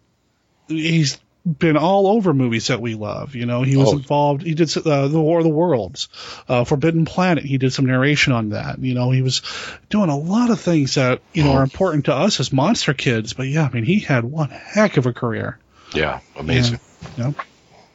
[0.67, 3.35] he's been all over movies that we love.
[3.35, 3.97] You know, he was Oh.
[3.97, 4.43] involved.
[4.43, 6.09] He did uh, the War of the Worlds,
[6.49, 7.45] uh, Forbidden Planet.
[7.45, 8.79] He did some narration on that.
[8.79, 9.41] You know, he was
[9.89, 13.33] doing a lot of things that you know are important to us as monster kids.
[13.33, 15.57] But yeah, I mean, he had one heck of a career.
[15.93, 16.79] Yeah, amazing.
[17.17, 17.33] Know,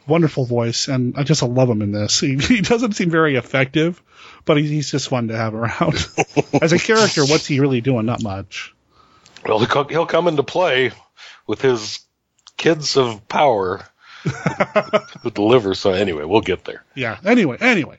[0.06, 2.20] wonderful voice, and I just love him in this.
[2.20, 4.02] He, he doesn't seem very effective,
[4.44, 5.94] but he, he's just fun to have around.
[6.62, 8.06] as a character, what's he really doing?
[8.06, 8.74] Not much.
[9.44, 10.92] Well, he'll come into play
[11.46, 11.98] with his
[12.62, 13.84] kids of power
[14.24, 15.74] to deliver.
[15.74, 16.84] So anyway, we'll get there.
[16.94, 17.18] Yeah.
[17.24, 17.98] Anyway, anyway,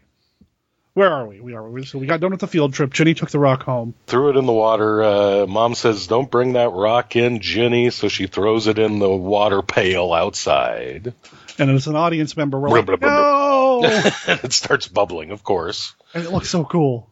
[0.93, 1.41] where are we?
[1.41, 1.67] We are.
[1.67, 2.93] We, so we got done with the field trip.
[2.93, 3.93] Jenny took the rock home.
[4.07, 5.03] Threw it in the water.
[5.03, 9.09] Uh, Mom says, "Don't bring that rock in, Ginny." So she throws it in the
[9.09, 11.13] water pail outside,
[11.59, 13.81] And as an audience member, we're like, no!
[14.27, 15.31] and it starts bubbling.
[15.31, 15.93] Of course.
[16.13, 17.09] and it looks so cool.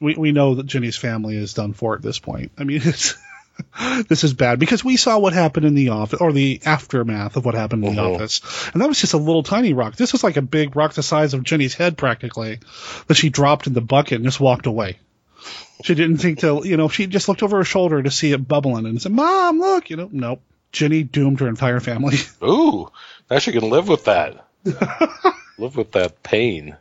[0.00, 2.52] We we know that Jenny's family is done for at this point.
[2.58, 3.14] I mean, it's
[4.08, 7.44] this is bad because we saw what happened in the office or the aftermath of
[7.44, 8.14] what happened in the Mhm.
[8.14, 8.40] office,
[8.72, 9.96] and that was just a little tiny rock.
[9.96, 12.58] This was like a big rock the size of Jenny's head, practically,
[13.06, 14.98] that she dropped in the bucket and just walked away.
[15.84, 18.46] She didn't think to, you know, she just looked over her shoulder to see it
[18.46, 20.08] bubbling and said, "Mom, look," you know.
[20.12, 20.40] Nope.
[20.70, 22.16] Jenny doomed her entire family.
[22.42, 22.88] Ooh,
[23.30, 24.46] now she can live with that.
[25.58, 26.76] live with that pain.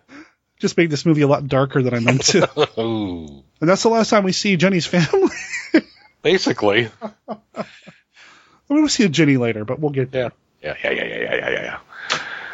[0.59, 2.47] Just made this movie a lot darker than I meant to.
[2.79, 3.43] Ooh.
[3.59, 5.29] and that's the last time we see Jenny's family.
[6.21, 6.89] Basically,
[8.69, 10.11] we'll see a Ginny later, but we'll get
[10.61, 11.79] yeah, yeah, yeah, yeah, yeah, yeah, yeah, yeah.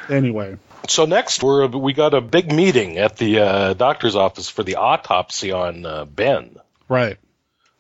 [0.08, 0.18] there.
[0.18, 0.58] Anyway.
[0.88, 4.78] So next, we're we got a big meeting at the uh, doctor's office for the
[4.78, 6.56] autopsy on uh, Ben.
[6.88, 7.18] Right.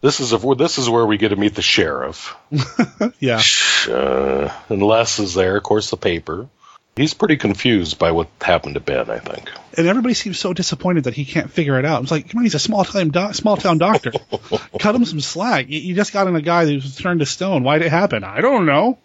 [0.02, 2.36] This is a, this is where we get to meet the sheriff.
[3.20, 3.42] Yeah.
[3.90, 6.50] Uh, and Les is there, of course, the paper.
[6.98, 9.10] He's pretty confused by what happened to Ben.
[9.10, 9.50] I think.
[9.78, 12.02] And everybody seems so disappointed that he can't figure it out.
[12.02, 14.12] It's like, come on, he's a small time doc- small town doctor.
[14.80, 15.70] Cut him some slack.
[15.70, 17.64] You, you just got in a guy who's turned to stone.
[17.64, 18.24] Why'd it happen?
[18.24, 18.98] I don't know.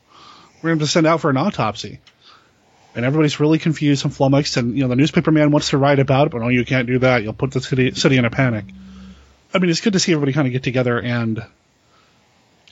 [0.63, 2.01] We're going to send out for an autopsy.
[2.95, 4.57] And everybody's really confused and flummoxed.
[4.57, 6.87] And you know, the newspaper man wants to write about it, but no, you can't
[6.87, 7.23] do that.
[7.23, 8.67] You'll put the city city in a panic.
[9.55, 11.45] I mean, it's good to see everybody kind of get together and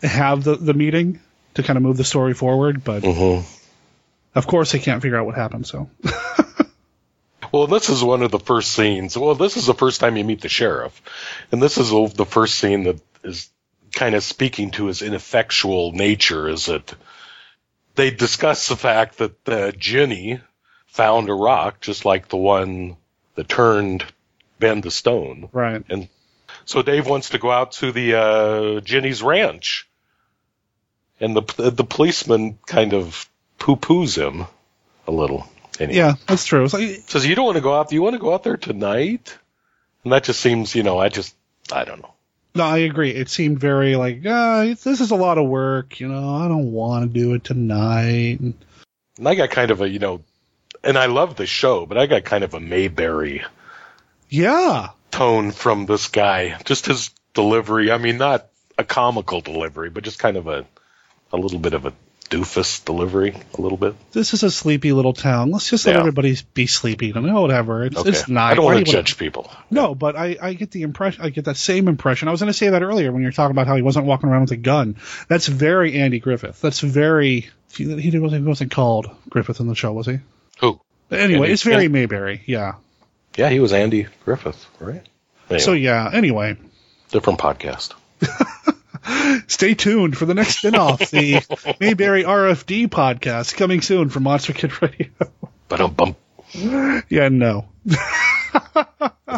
[0.02, 1.20] have the the meeting
[1.54, 2.84] to kind of move the story forward.
[2.84, 3.59] But Mm-hmm.
[4.34, 5.66] Of course, they can't figure out what happened.
[5.66, 5.90] So
[7.52, 9.16] Well, this is one of the first scenes.
[9.16, 11.00] Well, this is the first time you meet the sheriff,
[11.50, 13.50] and this is the first scene that is
[13.92, 16.48] kind of speaking to his ineffectual nature.
[16.48, 16.94] Is that
[17.96, 20.40] they discuss the fact that uh, Ginny
[20.86, 22.96] found a rock just like the one
[23.34, 24.04] that turned
[24.60, 25.82] Ben the stone, right.
[25.88, 26.08] and
[26.66, 29.88] so Dave wants to go out to the uh, Ginny's ranch,
[31.18, 33.28] and the the policeman kind of
[33.60, 34.46] poo poos him
[35.06, 35.46] a little.
[35.78, 36.66] Anyway Yeah, that's true.
[36.66, 37.88] Like, says you don't want to go out.
[37.88, 39.38] Do you want to go out there tonight?
[40.02, 41.36] And that just seems, you know, I just,
[41.72, 42.14] I don't know.
[42.54, 43.10] No, I agree.
[43.10, 46.00] It seemed very like, uh, this is a lot of work.
[46.00, 48.40] You know, I don't want to do it tonight.
[48.40, 48.54] And
[49.18, 50.22] And I got kind of a, you know,
[50.82, 53.44] and I love the show, but I got kind of a Mayberry
[54.30, 56.56] yeah, tone from this guy.
[56.64, 57.92] Just his delivery.
[57.92, 58.48] I mean, not
[58.78, 60.64] a comical delivery, but just kind of a,
[61.32, 61.92] a little bit of a
[62.30, 63.94] doofus delivery, a little bit.
[64.12, 65.50] this is a sleepy little town.
[65.50, 65.98] Let's just let Yeah.
[66.00, 67.12] everybody be sleepy.
[67.12, 67.84] No, whatever.
[67.84, 68.08] It's, Okay.
[68.10, 68.52] it's not.
[68.52, 69.50] I don't want to judge people.
[69.70, 71.22] No, but I, I get the impression.
[71.24, 72.28] I get that same impression.
[72.28, 74.06] I was going to say that earlier when you were talking about how he wasn't
[74.06, 74.96] walking around with a gun.
[75.28, 76.60] That's very Andy Griffith.
[76.60, 77.50] That's very.
[77.76, 80.20] He, he wasn't, he wasn't called Griffith in the show, was he?
[80.60, 80.80] Who?
[81.10, 82.42] Anyway, Andy- it's very Andy- Mayberry.
[82.46, 82.74] Yeah.
[83.36, 85.02] Yeah, he was Andy Griffith, right?
[85.48, 86.08] Anyway, So yeah.
[86.12, 86.56] Anyway,
[87.10, 87.94] different podcast.
[89.46, 91.40] Stay tuned for the next spin-off, the
[91.80, 95.08] Mayberry RFD podcast coming soon from Monster Kid Radio.
[95.68, 96.16] But um, bum.
[97.08, 97.68] yeah, no.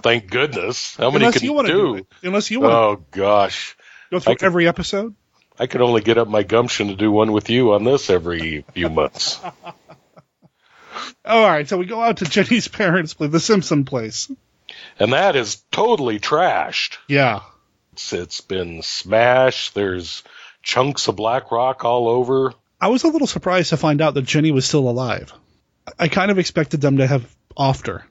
[0.02, 0.96] Thank goodness.
[0.96, 2.06] How many Unless can you you do?
[2.22, 3.76] Unless you want Oh gosh.
[4.10, 5.14] go through can- every episode.
[5.58, 8.64] I could only get up my gumption to do one with you on this every
[8.72, 9.38] few months.
[11.24, 14.30] All right, so we go out to Jenny's parents' place, the Simpson place.
[14.98, 16.96] And that is totally trashed.
[17.06, 17.40] Yeah.
[18.03, 19.74] It's, it's been smashed.
[19.74, 20.22] There's
[20.62, 22.53] chunks of black rock all over.
[22.80, 25.32] I was a little surprised to find out that Jenny was still alive.
[25.98, 28.05] I kind of expected them to have offed her.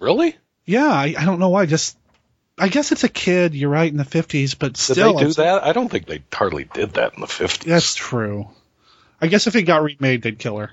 [0.00, 0.36] Really?
[0.64, 1.66] Yeah, I, I don't know why.
[1.66, 1.96] Just,
[2.58, 3.54] I guess it's a kid.
[3.54, 5.62] You're right in the fifties, but Did still, they do it's- that?
[5.64, 7.64] I don't think they hardly did that in the 50s.
[7.64, 8.48] That's true.
[9.20, 10.70] I guess if it got remade, they'd kill her.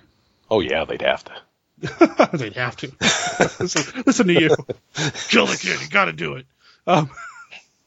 [0.49, 2.29] Oh, yeah, they'd have to.
[2.37, 2.91] they'd have to.
[3.59, 4.49] listen, listen to you.
[5.29, 5.81] Kill the kid.
[5.81, 6.45] You got to do it.
[6.87, 7.09] Um,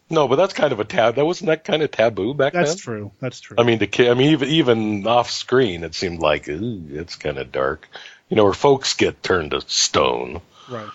[0.09, 1.17] No, but that's kind of a tab.
[1.17, 2.75] That wasn't that kind of taboo back that's then.
[2.75, 3.13] That's true.
[3.21, 3.57] That's true.
[3.59, 4.09] I mean, the kid.
[4.09, 7.89] I mean, even even off screen, it seemed like ooh, it's kind of dark.
[8.29, 10.41] You know, where folks get turned to stone.
[10.69, 10.91] right.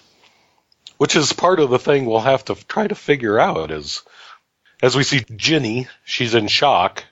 [0.97, 4.01] which is part of the thing we'll have to try to figure out is
[4.81, 7.03] as we see Ginny, she's in shock.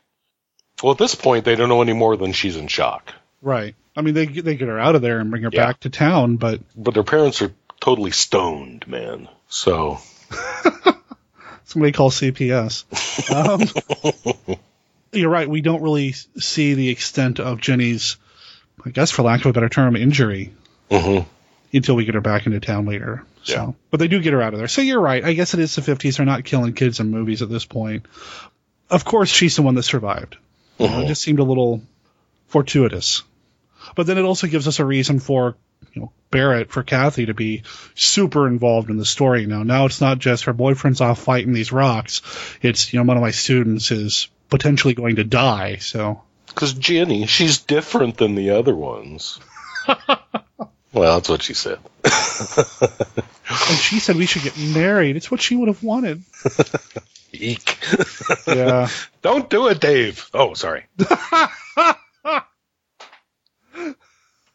[0.82, 3.14] Well, at this point, they don't know any more than she's in shock.
[3.42, 3.76] Right.
[3.96, 5.66] I mean, they they get her out of there and bring her Yeah.
[5.66, 9.28] back to town, but But their parents are totally stoned, man.
[9.50, 10.00] So,
[11.70, 12.84] somebody call CPS.
[13.32, 14.58] Um,
[15.12, 15.48] you're right.
[15.48, 18.18] We don't really see the extent of Jenny's,
[18.84, 20.54] I guess, for lack of a better term, injury
[20.90, 21.26] mhm.
[21.72, 23.24] until we get her back into town later.
[23.44, 23.72] So, Yeah.
[23.92, 24.68] but they do get her out of there.
[24.68, 25.24] So you're right.
[25.24, 26.18] I guess it is the 50s.
[26.18, 28.06] They're not killing kids in movies at this point.
[28.90, 30.38] Of course, she's the one that survived.
[30.80, 31.84] You know, it just seemed a little
[32.48, 33.24] fortuitous.
[33.96, 35.56] But then it also gives us a reason for
[35.94, 37.64] you know Barrett for Kathy to be
[37.96, 39.64] super involved in the story now.
[39.64, 42.22] Now it's not just her boyfriend's off fighting these rocks.
[42.62, 45.78] It's you know one of my students is potentially going to die.
[45.78, 49.40] So because Ginny, she's different than the other ones.
[49.88, 51.80] well, that's what she said.
[52.04, 55.16] and she said we should get married.
[55.16, 56.24] It's what she would have wanted.
[57.32, 57.78] Eek.
[58.48, 58.90] Yeah.
[59.22, 60.30] don't do it, Dave.
[60.34, 60.86] Oh, sorry.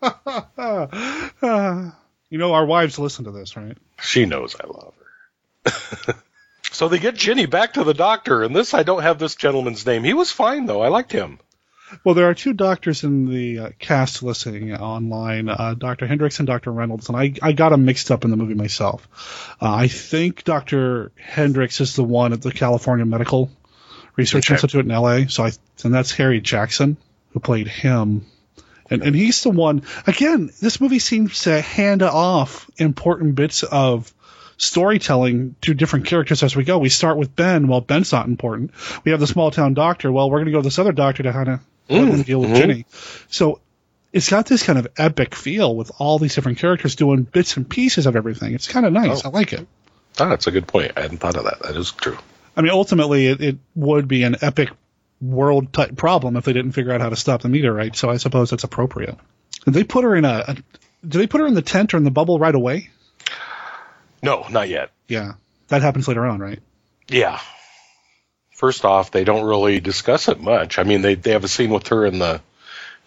[2.30, 3.76] you know our wives listen to this, right?
[4.02, 6.14] She knows I love her.
[6.70, 9.86] so they get Ginny back to the doctor, and this I don't have this gentleman's
[9.86, 10.04] name.
[10.04, 10.82] He was fine though.
[10.82, 11.38] I liked him.
[12.02, 16.06] Well, there are two doctors in the uh, cast listing online, uh, Dr.
[16.06, 16.72] Hendricks and Dr.
[16.72, 19.06] Reynolds, and I, I got them mixed up in the movie myself.
[19.60, 21.12] Uh, I think Dr.
[21.16, 23.50] Hendricks is the one at the California Medical
[24.16, 24.54] Research Okay.
[24.54, 25.52] Institute in LA, so I,
[25.84, 26.96] and that's Harry Jackson,
[27.32, 28.26] who played him.
[28.90, 34.12] And, and he's the one, again, this movie seems to hand off important bits of
[34.56, 36.78] storytelling to different characters as we go.
[36.78, 37.66] We start with Ben.
[37.66, 38.72] Well, Ben's not important.
[39.04, 40.12] We have the small town doctor.
[40.12, 42.86] Well, we're going to go to this other doctor to kind of deal with Ginny.
[43.28, 43.60] So
[44.12, 47.68] it's got this kind of epic feel with all these different characters doing bits and
[47.68, 48.54] pieces of everything.
[48.54, 49.24] It's kind of nice.
[49.24, 49.66] I like it.
[50.20, 50.92] Ah, that's a good point.
[50.96, 51.60] I hadn't thought of that.
[51.60, 52.16] That is true.
[52.56, 54.70] I mean, ultimately, it, it would be an epic
[55.20, 57.96] world type problem if they didn't figure out how to stop the meteorite.
[57.96, 59.16] So I suppose that's appropriate.
[59.64, 61.96] Did they put her in a, a did they put her in the tent or
[61.98, 62.90] in the bubble right away?
[64.22, 64.90] No, not yet.
[65.08, 65.32] Yeah,
[65.68, 66.60] that happens later on, right?
[67.08, 67.40] Yeah.
[68.52, 70.78] First off, they don't really discuss it much.
[70.78, 72.40] I mean, they they have a scene with her in the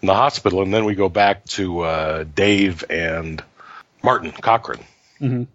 [0.01, 3.43] in the hospital, and then we go back to uh, Dave and
[4.03, 4.85] Martin Cochrane
[5.19, 5.47] Mhm.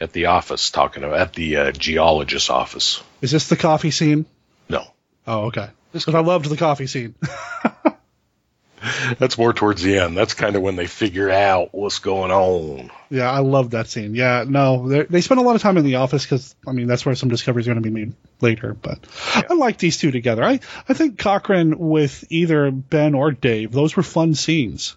[0.00, 3.02] at the office talking about at the uh, geologist's office.
[3.20, 4.26] Is this the coffee scene?
[4.68, 4.84] No,
[5.26, 5.68] Oh, okay.
[5.92, 7.14] Because I loved the coffee scene.
[9.18, 10.16] that's more towards the end.
[10.16, 12.90] That's kind of when they figure out what's going on.
[13.10, 14.14] yeah, I loved that scene.
[14.14, 16.86] Yeah, no, they- they spend a lot of time in the office because I mean
[16.86, 18.74] that's where some discoveries are going to be made later.
[18.74, 19.00] But
[19.34, 20.44] I like these two together.
[20.44, 24.96] I I think Cochrane with either Ben or Dave, those were fun scenes.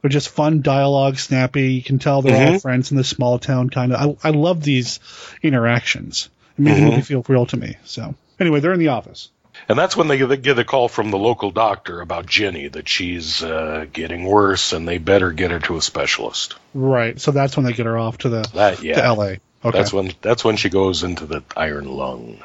[0.00, 1.74] They're just fun dialogue, snappy.
[1.74, 2.58] You can tell they're all mm-hmm.
[2.58, 4.18] friends in this small town kind of.
[4.24, 4.98] I I love these
[5.42, 6.30] interactions.
[6.56, 6.90] It made the mm-hmm.
[6.90, 7.76] movie feel real to me.
[7.84, 9.30] So anyway, they're in the office.
[9.68, 13.42] And that's when they get- a call from the local doctor about Jenny that she's
[13.42, 16.56] uh, getting worse, and they better get her to a specialist.
[16.74, 17.20] Right.
[17.20, 19.40] So that's when they get her off to the That yeah, to L.A.
[19.64, 19.78] Okay.
[19.78, 22.42] That's when that's when she goes into the iron lung,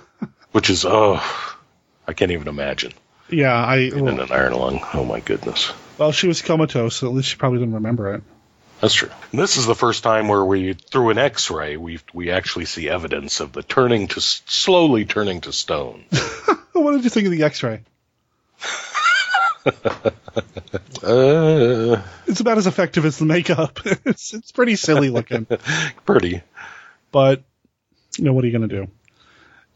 [0.52, 1.20] which is oh,
[2.06, 2.92] I can't even imagine
[3.32, 4.80] yeah, I in an iron lung.
[4.94, 8.22] Oh my goodness, well, she was comatose, so at least she probably didn't remember it.
[8.80, 9.10] that's true.
[9.30, 12.88] And this is the first time where we, through an X-ray, we we actually see
[12.88, 16.04] evidence of the turning to slowly turning to stone.
[16.82, 17.82] What did you think of the X-ray?
[21.02, 23.80] uh, It's about as effective as the makeup.
[24.04, 25.46] it's it's pretty silly looking,
[26.04, 26.42] pretty.
[27.12, 27.42] but
[28.18, 28.90] you know what are you going to do?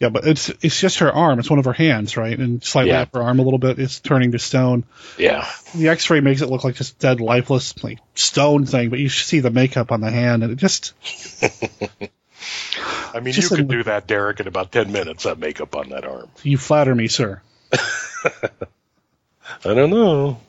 [0.01, 1.39] Yeah, but it's it's just her arm.
[1.39, 2.37] It's one of her hands, right?
[2.39, 3.03] And slightly Yeah.
[3.03, 3.79] up her arm a little bit.
[3.79, 4.85] It's turning to stone.
[5.19, 8.91] Yeah, The X-ray makes it look like just dead, lifeless, like stone thing.
[8.91, 10.95] But you see the makeup on the hand, and it just
[13.15, 15.25] I mean, Just you could do that, Derek, in about ten minutes.
[15.25, 16.29] That makeup on that arm.
[16.43, 17.41] you flatter me, sir.
[17.73, 18.51] I
[19.63, 20.41] don't know.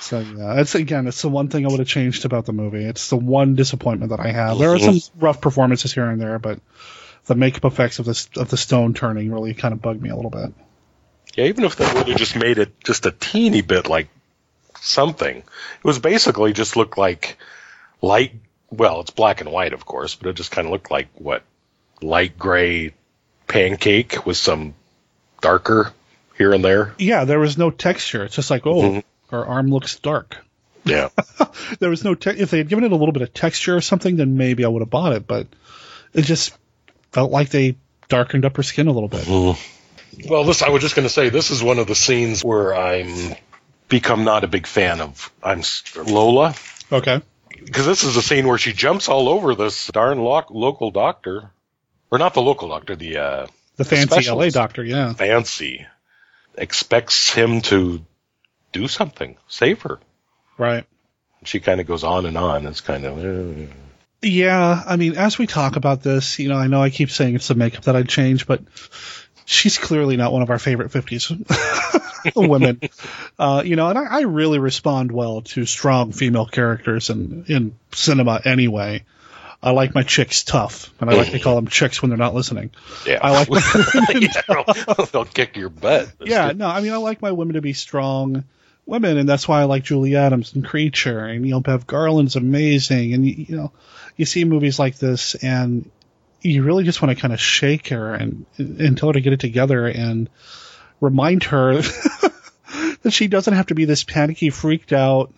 [0.00, 2.84] So yeah, it's again, it's the one thing I would have changed about the movie.
[2.84, 4.58] It's the one disappointment that I have.
[4.58, 5.24] There are some mm-hmm.
[5.24, 6.58] rough performances here and there, but
[7.26, 10.16] the makeup effects of this of the stone turning really kind of bugged me a
[10.16, 10.52] little bit.
[11.36, 14.08] Yeah, even if they would have just made it just a teeny bit like
[14.80, 17.36] something, it was basically just looked like
[18.00, 18.34] light.
[18.70, 21.42] Well, it's black and white, of course, but it just kind of looked like what
[22.00, 22.94] light gray
[23.48, 24.74] pancake with some
[25.40, 25.92] darker
[26.36, 26.94] here and there.
[26.98, 28.24] Yeah, there was no texture.
[28.24, 29.34] It's just like, oh, mm-hmm.
[29.34, 30.38] her arm looks dark.
[30.84, 31.10] Yeah,
[31.78, 33.80] There was no te- if they had given it a little bit of texture or
[33.80, 35.26] something, then maybe I would have bought it.
[35.26, 35.46] But
[36.14, 36.56] it just
[37.12, 37.76] felt like they
[38.08, 39.24] darkened up her skin a little bit.
[39.24, 40.28] Mm-hmm.
[40.28, 42.74] Well, this I was just going to say this is one of the scenes where
[42.74, 43.34] I'm
[43.88, 45.30] become not a big fan of.
[45.42, 45.62] I'm
[45.96, 46.54] Lola
[46.92, 47.22] Okay.
[47.64, 51.50] Because this is the scene where she jumps all over this darn lo- local doctor,
[52.10, 53.46] or not the local doctor, the uh,
[53.76, 55.12] The fancy LA doctor, yeah.
[55.14, 55.86] fancy
[56.56, 58.04] expects him to
[58.72, 59.98] do something, save her.
[60.58, 60.84] Right.
[61.44, 62.66] She kind of goes on and on.
[62.66, 63.72] It's kind of uh,
[64.22, 67.34] Yeah, I mean, as we talk about this, you know, I know I keep saying
[67.34, 68.60] it's the makeup that I'd change, but
[69.46, 71.30] she's clearly not one of our favorite 50s
[72.36, 72.80] women.
[73.38, 77.78] Uh, you know, and I, I really respond well to strong female characters in, in
[77.92, 79.04] cinema anyway.
[79.62, 82.34] I like my chicks tough, and I like to call them chicks when they're not
[82.34, 82.70] listening.
[83.06, 83.18] yeah.
[83.20, 83.48] I like
[84.14, 86.10] yeah, they'll, they'll kick your butt.
[86.20, 88.44] yeah, no, I mean, I like my women to be strong
[88.86, 92.36] women, and that's why I like Julie Adams and Creature, and you know, Bev Garland's
[92.36, 93.72] amazing, and you, you know,
[94.16, 95.90] you see movies like this, and
[96.42, 99.32] you really just want to kind of shake her and and tell her to get
[99.32, 100.28] it together and
[101.00, 101.74] remind her
[103.02, 105.32] that she doesn't have to be this panicky, freaked out.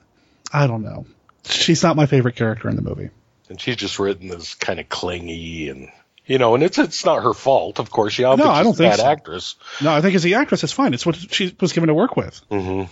[0.52, 1.06] I don't know.
[1.44, 3.10] She's not my favorite character in the movie.
[3.48, 5.88] and she's just written as kind of clingy and
[6.24, 8.12] you know, and it's it's not her fault, of course.
[8.12, 9.06] She, No, I don't a think bad so.
[9.06, 10.94] actress, No, I think as the actress, it's fine.
[10.94, 12.40] It's what she was given to work with.
[12.48, 12.90] Mm-hmm.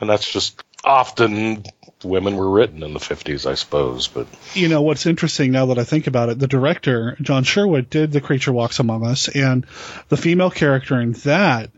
[0.00, 1.64] and that's just often
[2.02, 4.08] women were written in the fifties, I suppose.
[4.08, 7.90] But you know what's interesting now that I think about it, the director John Sherwood
[7.90, 9.66] did The Creature Walks Among Us, and
[10.08, 11.70] the female character in that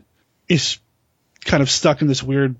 [0.47, 0.77] is
[1.45, 2.55] kind of stuck in this weird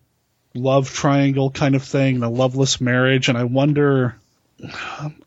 [0.54, 4.16] love triangle kind of thing, and a loveless marriage, and I wonder.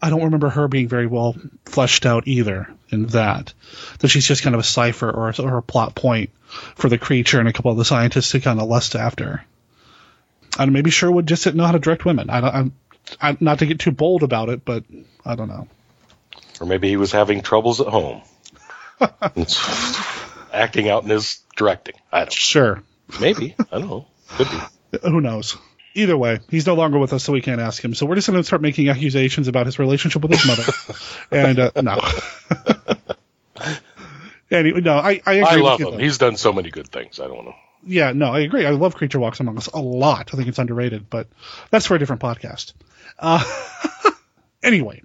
[0.01, 1.37] I don't remember her being very well
[1.67, 3.53] fleshed out either in that.
[3.99, 6.31] That she's just kind of a cipher or, or a plot point
[6.75, 9.45] for the creature and a couple of the scientists to kind of lust after.
[10.59, 12.31] And maybe Sherwood just didn't know how to direct women.
[12.31, 12.73] I don't, I'm,
[13.21, 14.85] I'm not to get too bold about it, but
[15.25, 15.69] I don't know.
[16.61, 18.23] Or maybe he was having troubles at home.
[20.53, 21.95] acting out in his directing.
[22.13, 22.83] I don't Sure.
[23.21, 23.55] Maybe.
[23.73, 24.07] I don't know.
[24.31, 24.99] Could be.
[25.03, 25.57] Who knows?
[25.95, 27.95] Either way, he's no longer with us, so we can't ask him.
[27.95, 30.63] So we're just going to start making accusations about his relationship with his mother.
[31.31, 31.99] and uh, no.
[34.51, 35.93] anyway, no, I I, agree I love him.
[35.93, 35.99] though.
[35.99, 37.19] He's done so many good things.
[37.19, 37.55] I don't know.
[37.83, 38.67] Yeah, no, I agree.
[38.67, 40.31] I love Creature Walks Among Us a lot.
[40.35, 41.29] I think it's underrated, but
[41.71, 42.75] that's for a different podcast.
[43.19, 43.43] Uh,
[44.63, 45.03] anyway,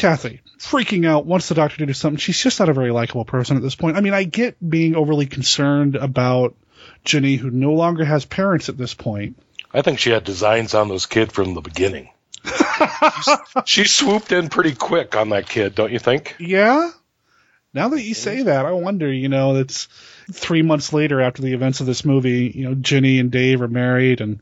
[0.00, 2.18] Kathy freaking out wants the doctor to do something.
[2.18, 3.96] She's just not a very likable person at this point.
[3.96, 6.54] I mean, I get being overly concerned about
[7.04, 9.38] Jenny, who no longer has parents at this point.
[9.72, 12.10] I think she had designs on those kid from the beginning.
[13.66, 16.34] she swooped in pretty quick on that kid, don't you think?
[16.38, 16.90] Yeah.
[17.72, 19.12] Now that you say that, I wonder.
[19.12, 19.86] You know, it's
[20.32, 22.50] three months later after the events of this movie.
[22.54, 24.40] You know, Jenny and Dave are married, and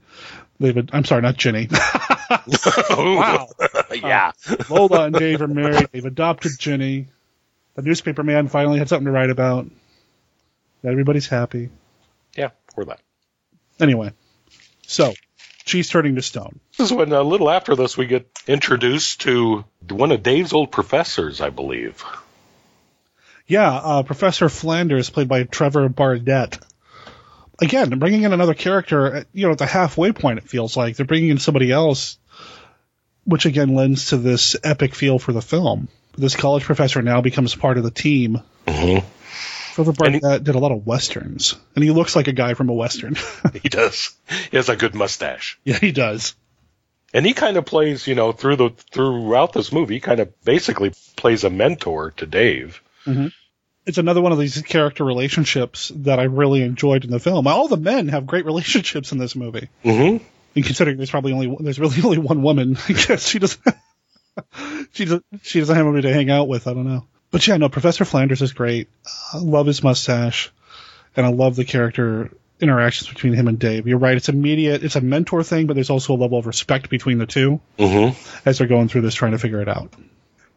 [0.59, 0.89] they've.
[0.93, 1.69] I'm sorry, not Jenny.
[2.91, 3.49] wow.
[3.95, 4.33] yeah.
[4.69, 5.89] Lola and Dave are married.
[5.93, 7.07] They've adopted Jenny.
[7.75, 9.67] The newspaper man finally had something to write about.
[10.85, 11.71] Everybody's happy.
[12.37, 13.01] Yeah, for that.
[13.81, 14.13] Anyway,
[14.87, 15.13] so
[15.65, 16.61] she's turning to stone.
[16.77, 20.71] This is when a little after this we get introduced to one of Dave's old
[20.71, 22.05] professors, I believe.
[23.47, 26.61] Yeah, uh, Professor Flanders, played by Trevor Bardette.
[27.61, 30.97] Again, bringing in another character, uh, you know, at the halfway point, it feels like
[30.97, 32.19] they're bringing in somebody else,
[33.25, 35.89] which again lends to this epic feel for the film.
[36.17, 38.41] This college professor now becomes part of the team.
[38.67, 39.07] Mm-hmm.
[39.81, 42.75] And Bardette did a lot of westerns, and he looks like a guy from a
[42.75, 43.17] western.
[43.63, 44.11] He does.
[44.51, 45.59] He has a good mustache.
[45.65, 46.35] yeah, he does.
[47.15, 50.41] And he kind of plays, you know, through the throughout this movie, he kind of
[50.43, 52.83] basically plays a mentor to Dave.
[53.89, 57.47] It's another one of these character relationships that I really enjoyed in the film.
[57.47, 59.71] All the men have great relationships in this movie.
[59.83, 60.23] Mm-hmm.
[60.55, 63.61] And considering there's probably only there's really only one woman, I guess she doesn't
[64.93, 66.67] she doesn't she doesn't have anybody to hang out with.
[66.67, 67.71] I don't know, but yeah, no.
[67.71, 68.89] Professor Flanders is great.
[69.33, 70.53] I love his mustache,
[71.17, 72.31] and I love the character
[72.61, 73.87] interactions between him and Dave.
[73.87, 74.85] You're right; it's immediate.
[74.85, 78.19] It's a mentor thing, but there's also a level of respect between the two Mm-hmm.
[78.47, 79.95] as they're going through this, trying to figure it out.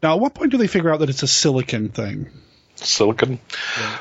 [0.02, 2.28] Now, at what point do they figure out that it's a silicon thing?
[2.84, 3.38] Silicon.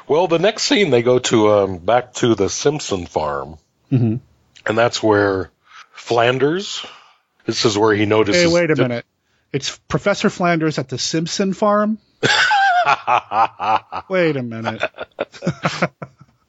[0.08, 3.58] Well, the next scene they go to um, back to the Simpson farm,
[3.92, 4.20] Mhm.
[4.66, 5.52] and that's where
[5.94, 6.86] Flanders.
[7.46, 8.44] This is where he notices.
[8.44, 9.06] Hey, wait a minute.
[9.52, 11.98] It's Professor Flanders at the Simpson farm.
[14.10, 14.82] Wait a minute.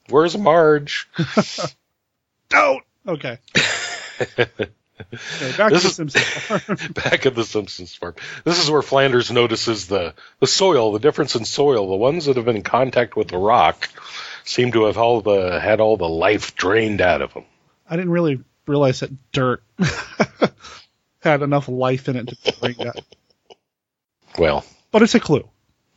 [0.09, 1.09] Where's Marge?
[2.49, 2.83] Don't.
[3.07, 3.39] Okay.
[5.13, 6.77] Okay, back This to the is- Simpson farm.
[6.93, 8.15] back at the Simpsons farm.
[8.43, 11.89] This is where Flanders notices the the soil, the difference in soil.
[11.89, 13.89] The ones that have been in contact with the rock
[14.43, 17.45] seem to have all the had all the life drained out of them.
[17.89, 19.63] I didn't really realize that dirt
[21.19, 23.03] had enough life in it to bring that.
[24.37, 25.47] Well, But it's a clue,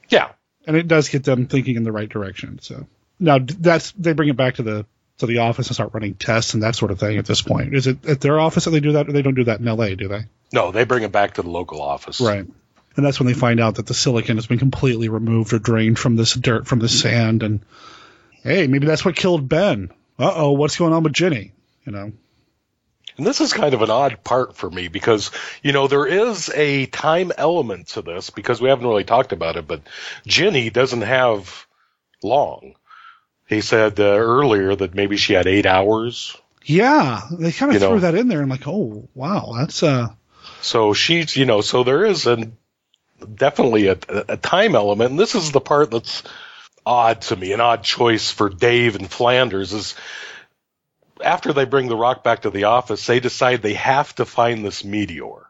[0.09, 0.31] yeah,
[0.67, 2.59] and it does get them thinking in the right direction.
[2.61, 2.87] So
[3.19, 4.87] now that's they bring it back to the
[5.19, 7.17] to the office and start running tests and that sort of thing.
[7.19, 9.09] At this point, is it at their office that they do that?
[9.09, 9.95] Or they don't do that in L.A.
[9.97, 10.25] Do they?
[10.53, 12.21] no, they bring it back to the local office.
[12.21, 12.47] Right.
[12.97, 15.99] And that's when they find out that the silicon has been completely removed or drained
[15.99, 17.43] from this dirt, from the sand.
[17.43, 17.61] And
[18.43, 19.91] hey, maybe that's what killed Ben.
[20.19, 21.53] Uh oh, what's going on with Jenny?
[21.85, 22.13] You know,
[23.19, 25.31] And this is kind of an odd part for me because,
[25.63, 29.57] you know, there is a time element to this because we haven't really talked about
[29.57, 29.83] it, but
[30.27, 31.67] Ginny doesn't have
[32.23, 32.75] long.
[33.47, 36.37] He said uh, earlier that maybe she had eight hours.
[36.65, 37.91] yeah, they kind of You know.
[37.93, 38.43] threw that in there.
[38.43, 40.09] I'm like, oh wow, that's uh,
[40.63, 42.57] So she's, you know, so there is an,
[43.35, 45.11] definitely a, a time element.
[45.11, 46.23] And this is the part that's
[46.85, 49.95] odd to me, an odd choice for Dave and Flanders is
[51.23, 54.65] after they bring the rock back to the office, they decide they have to find
[54.65, 55.49] this meteor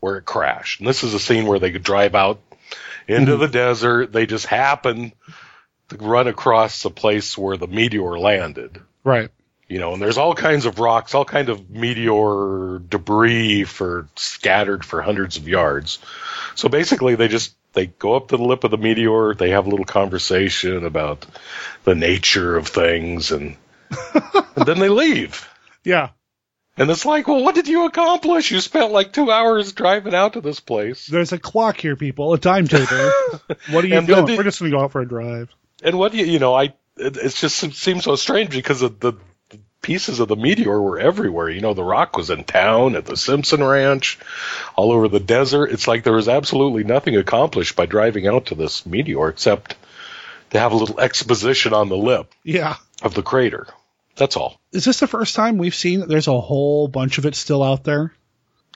[0.00, 0.80] where it crashed.
[0.80, 2.40] And this is a scene where they could drive out
[3.06, 4.12] into the desert.
[4.12, 5.12] They just happen
[5.98, 9.30] run across the place where the meteor landed right.
[9.68, 14.84] you know, and there's all kinds of rocks, all kind of meteor debris for scattered
[14.84, 15.98] for hundreds of yards.
[16.54, 19.66] So basically, they just they go up to the lip of the meteor, they have
[19.66, 21.26] a little conversation about
[21.84, 23.56] the nature of things, and
[24.56, 25.48] and then they leave.
[25.84, 26.10] Yeah,
[26.76, 28.50] And it's like, well, what did you accomplish?
[28.50, 31.06] You spent like two hours driving out to this place.
[31.06, 33.12] there's a clock here, people, a timetable.
[33.70, 34.36] what are you doing?
[34.36, 35.48] We're just gonna go out for a drive.
[35.82, 36.64] And what do you, you know, I,
[36.96, 39.12] it, it's just seems so strange because of the,
[39.50, 41.48] the pieces of the meteor were everywhere.
[41.48, 44.18] You know, the rock was in town, at the Simpson Ranch,
[44.76, 45.70] all over the desert.
[45.72, 49.76] It's like there was absolutely nothing accomplished by driving out to this meteor except
[50.50, 52.76] to have a little exposition on the lip Yeah.
[53.02, 53.66] of the crater.
[54.16, 54.58] That's all.
[54.72, 57.62] Is this the first time we've seen that there's a whole bunch of it still
[57.62, 58.12] out there?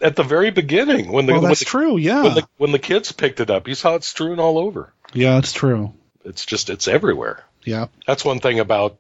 [0.01, 1.97] At the very beginning, when the, Well, when that's the, true.
[1.97, 2.23] Yeah.
[2.23, 4.93] when the when the kids picked it up, you saw it strewn all over.
[5.15, 5.93] yeah, it's true.
[6.25, 7.45] It's just it's everywhere.
[7.65, 7.87] Yeah.
[8.07, 8.99] That's one thing about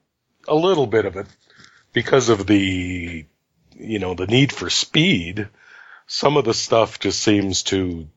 [0.49, 1.27] a little bit of it
[1.93, 3.25] because of the
[3.77, 5.49] you know the need for speed.
[6.07, 8.09] Some of the stuff just seems to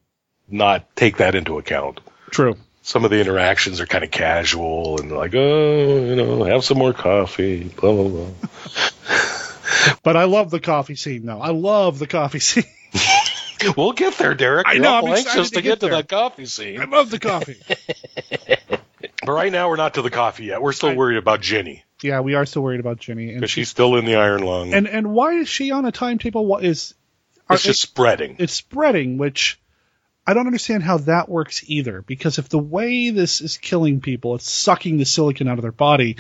[0.48, 2.02] not take that into account.
[2.32, 2.58] True.
[2.82, 6.78] Some of the interactions are kind of casual and like, oh, you know, have some
[6.78, 8.30] more coffee, blah blah blah.
[10.04, 11.42] But I love the coffee scene, though.
[11.42, 12.64] I love the coffee scene.
[13.76, 14.68] We'll get there, Derek.
[14.68, 16.80] I You're know, I'm anxious to to get get to that coffee scene.
[16.80, 17.58] I love the coffee.
[19.26, 20.62] But right now, we're not to the coffee yet.
[20.62, 23.34] We're still I- worried about Ginny yeah, we are still worried about Ginny.
[23.34, 24.74] Because she's still in the iron lung.
[24.74, 26.46] and and why is she on a timetable?
[26.46, 26.94] What is?
[27.50, 28.36] are- it's just spreading.
[28.40, 29.60] it's spreading, which
[30.28, 32.02] I don't understand how that works either.
[32.02, 35.72] Because if the way this is killing people, it's sucking the silicon out of their
[35.72, 36.18] body.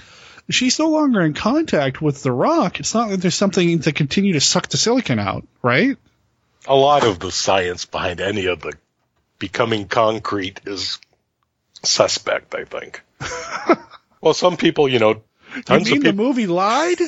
[0.49, 2.79] She's no longer in contact with the rock.
[2.79, 5.97] It's not that there's something to continue to suck the silicon out, right?
[6.67, 8.73] a lot of the science behind any of the
[9.37, 10.97] becoming concrete is
[11.85, 13.01] suspect, I think.
[14.21, 15.21] well, some people, you know,
[15.69, 16.99] You mean of the movie lied?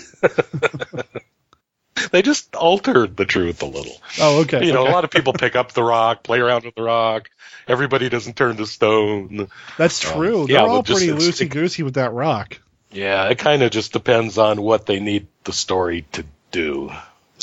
[2.12, 3.96] they just altered the truth a little.
[4.20, 4.66] Oh, okay.
[4.66, 4.92] You know, okay.
[4.92, 7.30] a lot of people pick up the rock, play around with the rock.
[7.68, 9.50] Everybody doesn't turn to stone.
[9.78, 10.42] That's true.
[10.42, 12.60] Um, They're yeah, all pretty loosey goosey with that rock.
[12.92, 16.92] Yeah, it kind of just depends on what they need the story to do,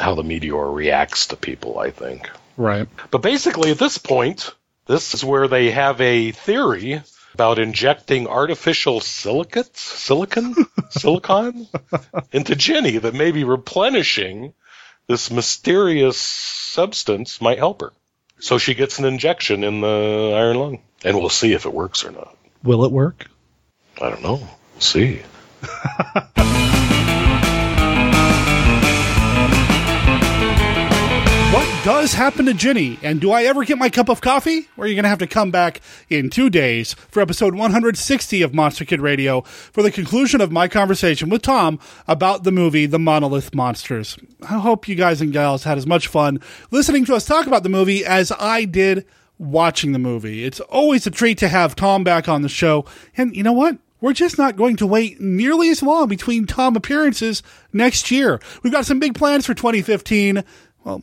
[0.01, 2.31] how the meteor reacts to people, I think.
[2.57, 2.89] Right.
[3.11, 4.55] But basically, at this point,
[4.87, 7.03] this is where they have a theory
[7.35, 10.55] about injecting artificial silicates, silicon,
[10.91, 11.67] silicon
[12.33, 14.55] into Ginny that maybe replenishing
[15.09, 17.93] this mysterious substance might help her.
[18.39, 22.05] So she gets an injection in the iron lung, and we'll see if it works
[22.05, 22.37] or not.
[22.63, 23.27] Will it work?
[24.01, 24.37] I don't know.
[24.37, 25.23] We'll see.
[31.85, 32.99] does happen to Ginny?
[33.03, 34.69] And do I ever get my cup of coffee?
[34.79, 38.41] Or are you going to have to come back in two days for episode 160
[38.41, 41.79] of Monster Kid Radio for the conclusion of my conversation with Tom
[42.09, 44.17] about the movie The Monolith Monsters?
[44.49, 47.65] I hope you guys and gals had as much fun listening to us talk about
[47.65, 49.05] the movie as I did
[49.37, 50.43] watching the movie.
[50.43, 52.87] It's always a treat to have Tom back on the show.
[53.15, 53.77] And you know what?
[54.01, 57.43] We're just not going to wait nearly as long between Tom appearances
[57.75, 58.41] next year.
[58.63, 60.45] We've got some big plans for 2015.
[60.83, 61.03] Well,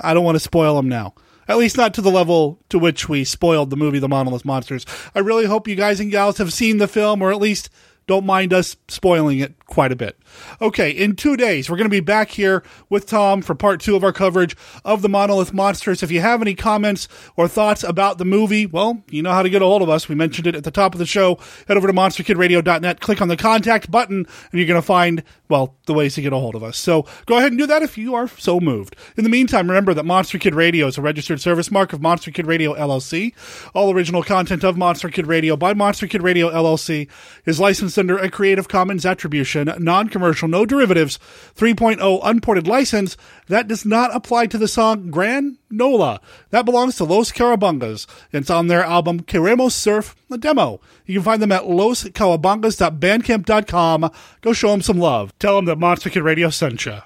[0.00, 1.14] I don't want to spoil them now.
[1.48, 4.86] At least not to the level to which we spoiled the movie The Monolith Monsters.
[5.14, 7.68] I really hope you guys and gals have seen the film or at least
[8.06, 10.18] don't mind us spoiling it quite a bit.
[10.60, 13.96] Okay, in two days, we're going to be back here with Tom for part two
[13.96, 14.54] of our coverage
[14.84, 16.02] of the Monolith Monsters.
[16.02, 19.48] If you have any comments or thoughts about the movie, well, you know how to
[19.48, 20.10] get a hold of us.
[20.10, 21.38] We mentioned it at the top of the show.
[21.68, 25.74] Head over to monsterkidradio.net, click on the contact button, and you're going to find, well,
[25.86, 26.76] the ways to get a hold of us.
[26.76, 28.94] So go ahead and do that if you are so moved.
[29.16, 32.30] In the meantime, remember that Monster Kid Radio is a registered service mark of Monster
[32.30, 33.32] Kid Radio LLC.
[33.72, 37.08] All original content of Monster Kid Radio by Monster Kid Radio LLC
[37.46, 41.18] is licensed under a Creative Commons Attribution, non-commercial, no derivatives,
[41.56, 43.16] 3.0 unported license.
[43.48, 46.20] That does not apply to the song Gran Nola.
[46.50, 48.06] That belongs to Los Calabungas.
[48.32, 50.80] It's on their album Queremos Surf, a demo.
[51.06, 54.10] You can find them at loscalabungas.bandcamp.com.
[54.40, 55.36] Go show them some love.
[55.38, 56.98] Tell them that Monster Kid Radio sent you.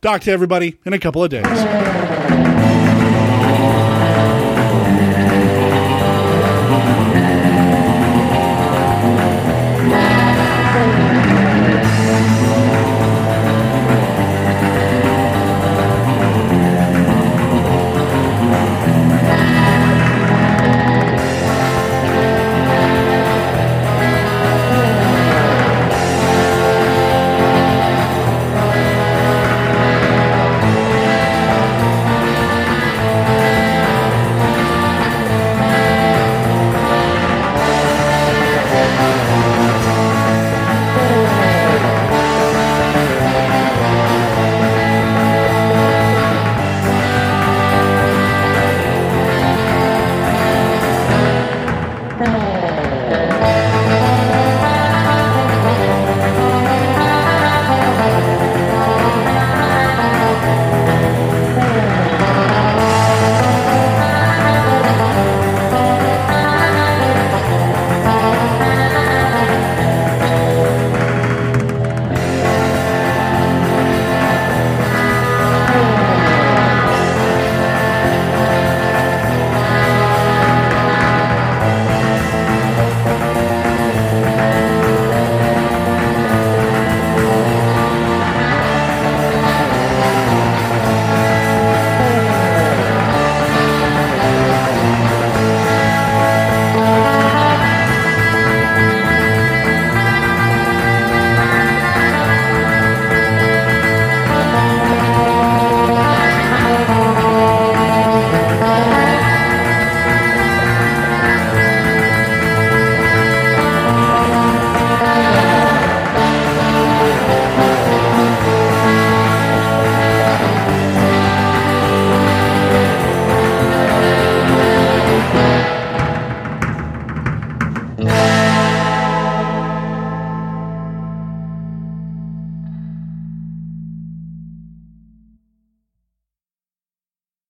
[0.00, 2.15] Talk to everybody in a couple of days.